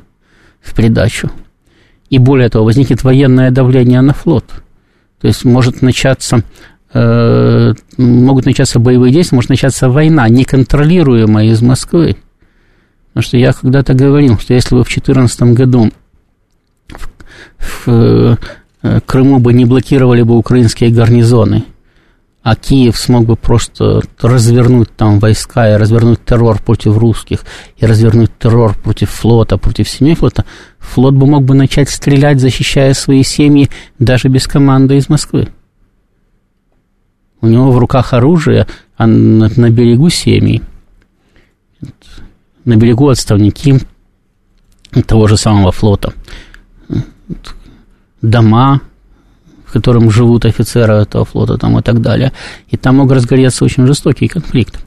[0.61, 1.30] в придачу.
[2.11, 4.44] И более того, возникнет военное давление на флот.
[5.20, 6.42] То есть может начаться Э,
[6.95, 12.16] могут начаться боевые действия, может начаться война, неконтролируемая из Москвы.
[13.09, 15.90] Потому что я когда-то говорил, что если бы в 2014 году
[16.88, 18.38] в, в
[18.82, 21.64] э, Крыму бы не блокировали бы украинские гарнизоны,
[22.43, 27.45] а Киев смог бы просто развернуть там войска и развернуть террор против русских,
[27.76, 30.45] и развернуть террор против флота, против семей флота,
[30.78, 35.49] флот бы мог бы начать стрелять, защищая свои семьи даже без команды из Москвы.
[37.43, 38.66] У него в руках оружие,
[38.97, 40.62] а на, на берегу семьи.
[42.64, 43.80] На берегу отставники
[45.07, 46.14] того же самого флота.
[48.22, 48.80] Дома,
[49.66, 52.32] в котором живут офицеры этого флота там и так далее.
[52.68, 54.78] И там мог разгореться очень жестокий конфликт,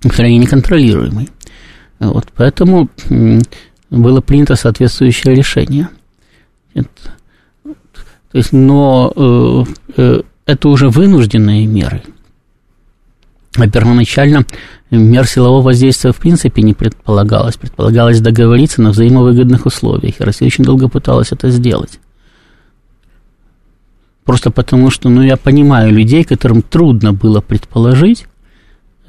[0.00, 1.28] крайне неконтролируемый.
[1.98, 2.88] Вот, поэтому
[3.90, 5.90] было принято соответствующее решение.
[6.72, 6.88] Это,
[7.64, 9.64] то есть, но э,
[9.96, 12.02] э, это уже вынужденные меры.
[13.56, 14.46] А первоначально
[14.90, 17.56] мер силового воздействия в принципе не предполагалось.
[17.56, 20.20] Предполагалось договориться на взаимовыгодных условиях.
[20.20, 21.98] И Россия очень долго пыталась это сделать.
[24.24, 28.26] Просто потому, что, ну, я понимаю людей, которым трудно было предположить,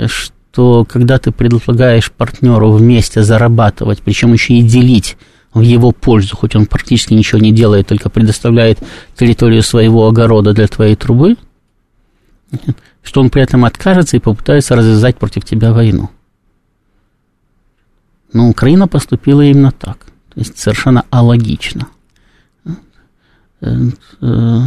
[0.05, 5.17] что когда ты предлагаешь партнеру вместе зарабатывать, причем еще и делить
[5.57, 8.79] в его пользу, хоть он практически ничего не делает, только предоставляет
[9.15, 11.35] территорию своего огорода для твоей трубы,
[13.03, 16.09] что он при этом откажется и попытается развязать против тебя войну.
[18.33, 20.05] Но Украина поступила именно так.
[20.33, 21.87] То есть совершенно алогично.
[23.61, 23.75] Э,
[24.21, 24.59] э,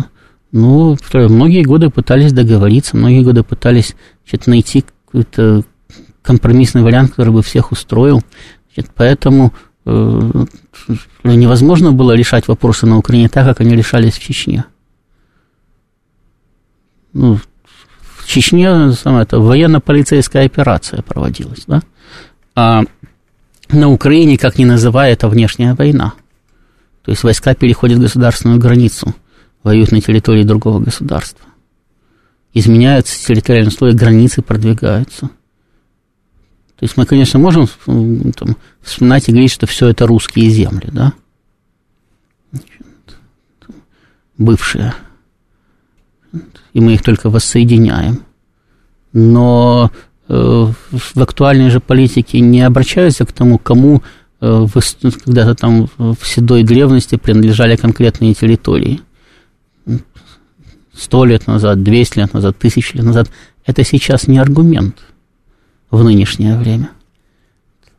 [0.52, 5.62] ну, многие годы пытались договориться, многие годы пытались значит, найти какой-то
[6.22, 8.22] компромиссный вариант, который бы всех устроил.
[8.74, 9.52] Значит, поэтому
[9.84, 10.44] э,
[11.24, 14.64] невозможно было решать вопросы на Украине так, как они решались в Чечне.
[17.12, 17.38] Ну,
[18.02, 21.82] в Чечне самое, это военно-полицейская операция проводилась, да?
[22.54, 22.84] А
[23.68, 26.14] на Украине, как ни называя, это внешняя война.
[27.02, 29.14] То есть войска переходят государственную границу,
[29.62, 31.46] воюют на территории другого государства.
[32.52, 35.30] Изменяются территориальные условия, границы продвигаются.
[36.80, 41.12] То есть мы, конечно, можем там, вспоминать и говорить, что все это русские земли, да?
[44.38, 44.94] Бывшие.
[46.72, 48.24] И мы их только воссоединяем.
[49.12, 49.92] Но
[50.28, 54.02] э, в актуальной же политике не обращаются к тому, кому
[54.40, 54.66] Э,
[55.24, 59.00] когда-то там в седой древности принадлежали конкретные территории.
[60.94, 63.30] Сто лет назад, двести лет назад, тысячи лет назад.
[63.66, 64.96] Это сейчас не аргумент
[65.90, 66.90] в нынешнее время.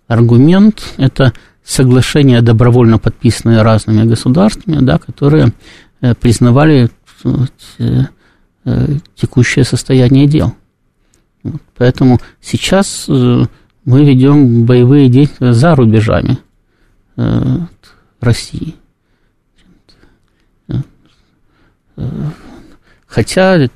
[0.07, 1.33] Аргумент– это
[1.63, 5.53] соглашения, добровольно подписанные разными государствами, да, которые
[6.01, 6.89] э, признавали
[7.23, 10.55] э, текущее состояние дел.
[11.77, 16.37] Поэтому сейчас мы ведем боевые действия за рубежами
[17.17, 17.57] э,
[18.19, 18.75] России.
[23.07, 23.67] Хотя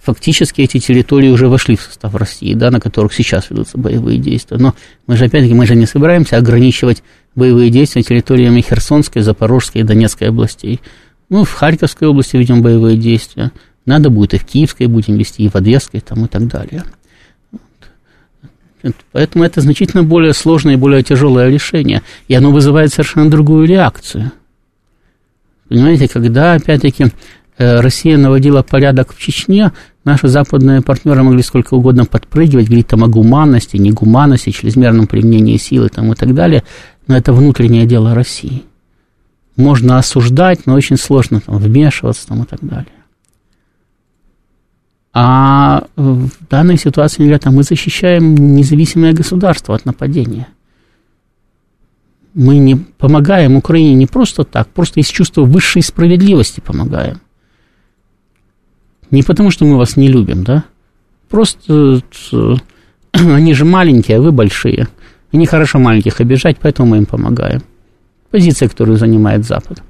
[0.00, 4.56] фактически эти территории уже вошли в состав России, да, на которых сейчас ведутся боевые действия.
[4.56, 4.74] Но
[5.06, 7.02] мы же, опять-таки, мы же не собираемся ограничивать
[7.34, 10.80] боевые действия территориями Херсонской, Запорожской и Донецкой областей.
[11.28, 13.52] Ну, в Харьковской области ведем боевые действия.
[13.86, 16.84] Надо будет и в Киевской будем вести, и в Одесской там, и так далее.
[19.12, 22.02] Поэтому это значительно более сложное и более тяжелое решение.
[22.28, 24.32] И оно вызывает совершенно другую реакцию.
[25.68, 27.06] Понимаете, когда, опять-таки,
[27.60, 29.72] Россия наводила порядок в Чечне,
[30.04, 35.90] наши западные партнеры могли сколько угодно подпрыгивать, говорить там о гуманности, негуманности, чрезмерном применении силы
[35.90, 36.64] там, и так далее,
[37.06, 38.62] но это внутреннее дело России.
[39.56, 42.86] Можно осуждать, но очень сложно там, вмешиваться там, и так далее.
[45.12, 50.48] А в данной ситуации ребята, мы защищаем независимое государство от нападения.
[52.32, 57.20] Мы не помогаем Украине не просто так, просто из чувства высшей справедливости помогаем.
[59.10, 60.64] Не потому, что мы вас не любим, да?
[61.28, 62.00] Просто
[62.32, 62.54] э,
[63.12, 64.88] они же маленькие, а вы большие.
[65.32, 67.62] И нехорошо маленьких обижать, поэтому мы им помогаем.
[68.30, 69.82] Позиция, которую занимает Запад.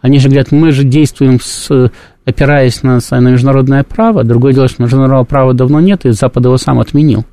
[0.00, 1.90] Они же говорят, мы же действуем с
[2.24, 4.24] опираясь на, на международное право.
[4.24, 7.24] Другое дело, что международного права давно нет, и Запад его сам отменил.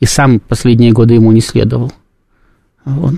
[0.00, 1.92] И сам последние годы ему не следовал.
[2.84, 3.14] Вот.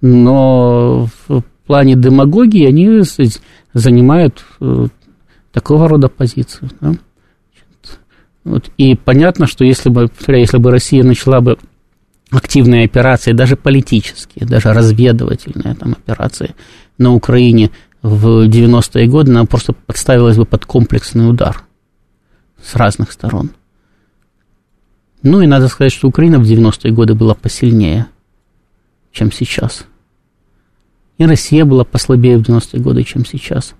[0.00, 3.02] Но в плане демагогии они
[3.74, 4.86] занимают э,
[5.52, 6.70] такого рода позицию.
[6.80, 6.94] Да?
[8.44, 8.70] Вот.
[8.78, 11.58] И понятно, что если бы, если бы Россия начала бы
[12.30, 16.54] активные операции, даже политические, даже разведывательные там, операции
[16.98, 17.70] на Украине
[18.02, 21.64] в 90-е годы, она просто подставилась бы под комплексный удар
[22.62, 23.50] с разных сторон.
[25.22, 28.06] Ну и надо сказать, что Украина в 90-е годы была посильнее,
[29.12, 29.84] чем сейчас.
[31.18, 33.74] И Россия была послабее в 90-е годы, чем сейчас.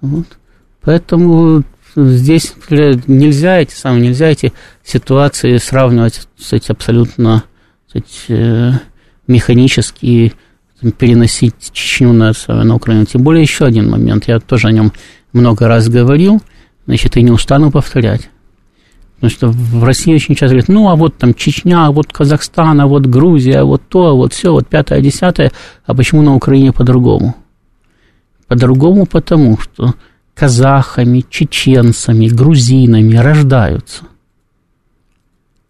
[0.00, 0.38] Вот.
[0.86, 1.64] Поэтому
[1.96, 2.54] здесь
[3.08, 4.52] нельзя эти самые, нельзя эти
[4.84, 7.42] ситуации сравнивать с эти абсолютно
[7.88, 8.70] сказать, э,
[9.26, 10.32] механические
[10.96, 13.04] переносить Чечню на, на Украину.
[13.04, 14.92] Тем более еще один момент, я тоже о нем
[15.32, 16.40] много раз говорил,
[16.86, 18.30] значит, и не устану повторять.
[19.16, 22.80] Потому что в России очень часто говорят, ну, а вот там Чечня, а вот Казахстан,
[22.80, 25.50] а вот Грузия, а вот то, а вот все, вот пятое, десятое,
[25.84, 27.34] а почему на Украине по-другому?
[28.46, 29.94] По-другому потому, что
[30.36, 34.04] казахами, чеченцами, грузинами рождаются–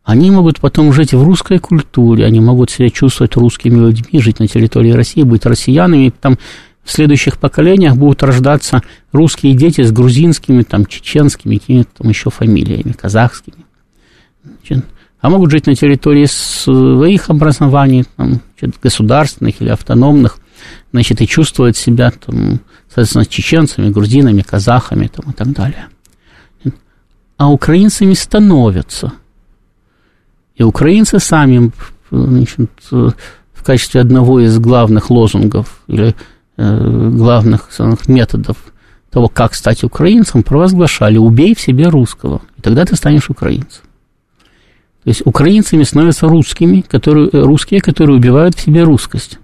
[0.07, 4.47] они могут потом жить в русской культуре, они могут себя чувствовать русскими людьми, жить на
[4.47, 6.39] территории России, быть россиянами, там
[6.85, 12.93] в следующих поколениях будут рождаться русские дети с грузинскими, там, чеченскими, какими-то там еще фамилиями,
[12.93, 13.67] казахскими.
[15.21, 18.41] А могут жить на территории своих образований, там,
[18.81, 20.39] государственных или автономных,
[20.93, 22.61] значит, и чувствовать себя, там,
[22.97, 25.87] соответственно, чеченцами, грузинами, казахами там, и так далее.
[27.37, 29.13] А украинцами становятся–
[30.57, 31.71] И украинцы сами
[32.11, 36.15] значит, в качестве одного из главных лозунгов или
[36.57, 37.69] э, главных
[38.09, 38.57] методов
[39.11, 43.83] того, как стать украинцем, провозглашали «убей в себе русского, и тогда ты станешь украинцем».
[45.05, 49.39] То есть украинцами становятся русскими, которые, э, русские, которые убивают в себе русскость.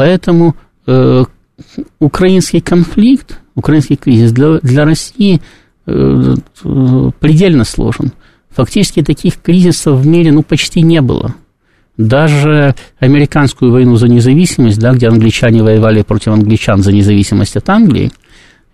[0.00, 1.24] Поэтому э,
[1.98, 5.42] украинский конфликт, украинский кризис для, для России
[5.84, 6.36] э,
[7.20, 8.12] предельно сложен.
[8.48, 11.34] Фактически таких кризисов в мире ну, почти не было.
[11.98, 18.10] Даже американскую войну за независимость, да, где англичане воевали против англичан за независимость от Англии,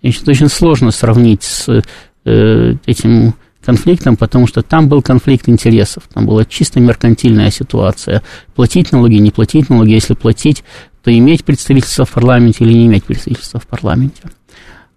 [0.03, 1.83] значит, очень сложно сравнить с
[2.25, 8.23] э, этим конфликтом, потому что там был конфликт интересов, там была чисто меркантильная ситуация.
[8.55, 10.63] Платить налоги, не платить налоги, если платить,
[11.07, 14.25] то иметь представительство в парламенте или не иметь представительства в парламенте.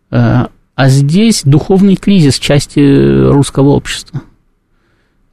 [0.10, 4.24] Э, а здесь духовный кризис части русского общества,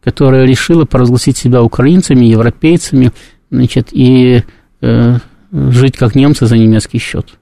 [0.02, 3.12] которое решило провозгласить себя украинцами, европейцами,
[3.50, 4.44] значит, и
[4.82, 5.18] э,
[5.50, 7.38] жить как немцы за немецкий счет,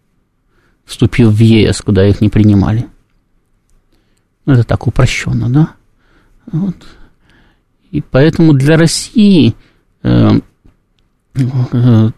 [0.85, 2.87] вступив в ЕС, куда их не принимали.
[4.47, 5.71] Ну, это так упрощенно, да?
[6.53, 6.77] Вот.
[7.91, 9.57] И поэтому для России
[10.05, 10.39] э,
[11.37, 12.11] Э,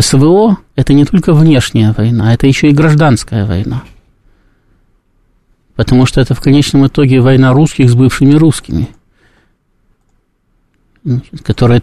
[0.00, 3.84] СВО– это не только внешняя война, это еще и гражданская война.
[5.76, 8.88] Потому что это в конечном итоге война русских с бывшими русскими,
[11.44, 11.82] которые,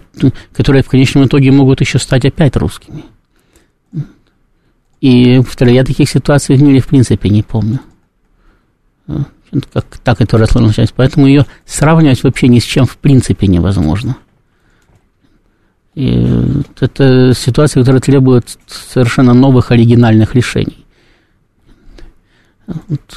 [0.54, 3.06] которые в конечном итоге могут еще стать опять русскими.
[5.00, 7.80] И, повторяю, я таких ситуаций в мире в принципе не помню.
[9.74, 10.92] Как та, которая сложилась.
[10.96, 14.18] Поэтому ее сравнивать вообще ни с чем в принципе невозможно.
[16.00, 20.86] И это ситуация, которая требует совершенно новых оригинальных решений.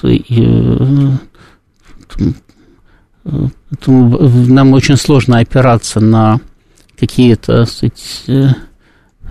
[0.02, 0.18] И,
[3.24, 6.40] нам очень сложно опираться на
[6.98, 8.48] какие-то э,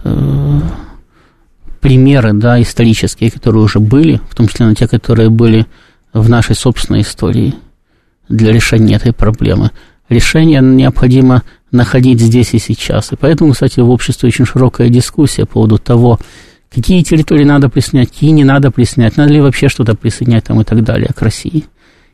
[0.06, 0.62] э,
[1.82, 5.66] примеры да, исторические, которые уже были, в том числе на те, которые были
[6.14, 7.54] в нашей собственной истории
[8.30, 9.72] для решения этой проблемы.
[10.08, 13.12] Решение необходимо находить здесь и сейчас.
[13.12, 16.20] И поэтому, кстати, в обществе очень широкая дискуссия по поводу того,
[16.74, 20.64] какие территории надо присоединять, какие не надо присоединять, надо ли вообще что-то присоединять там и
[20.64, 21.66] так далее к России.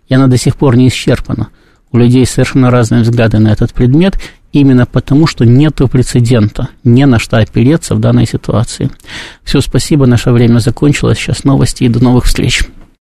[0.07, 1.49] И она до сих пор не исчерпана.
[1.91, 4.19] У людей совершенно разные взгляды на этот предмет,
[4.51, 8.91] именно потому, что нет прецедента, не на что опереться в данной ситуации.
[9.43, 11.17] Все, спасибо, наше время закончилось.
[11.17, 12.63] Сейчас новости и до новых встреч.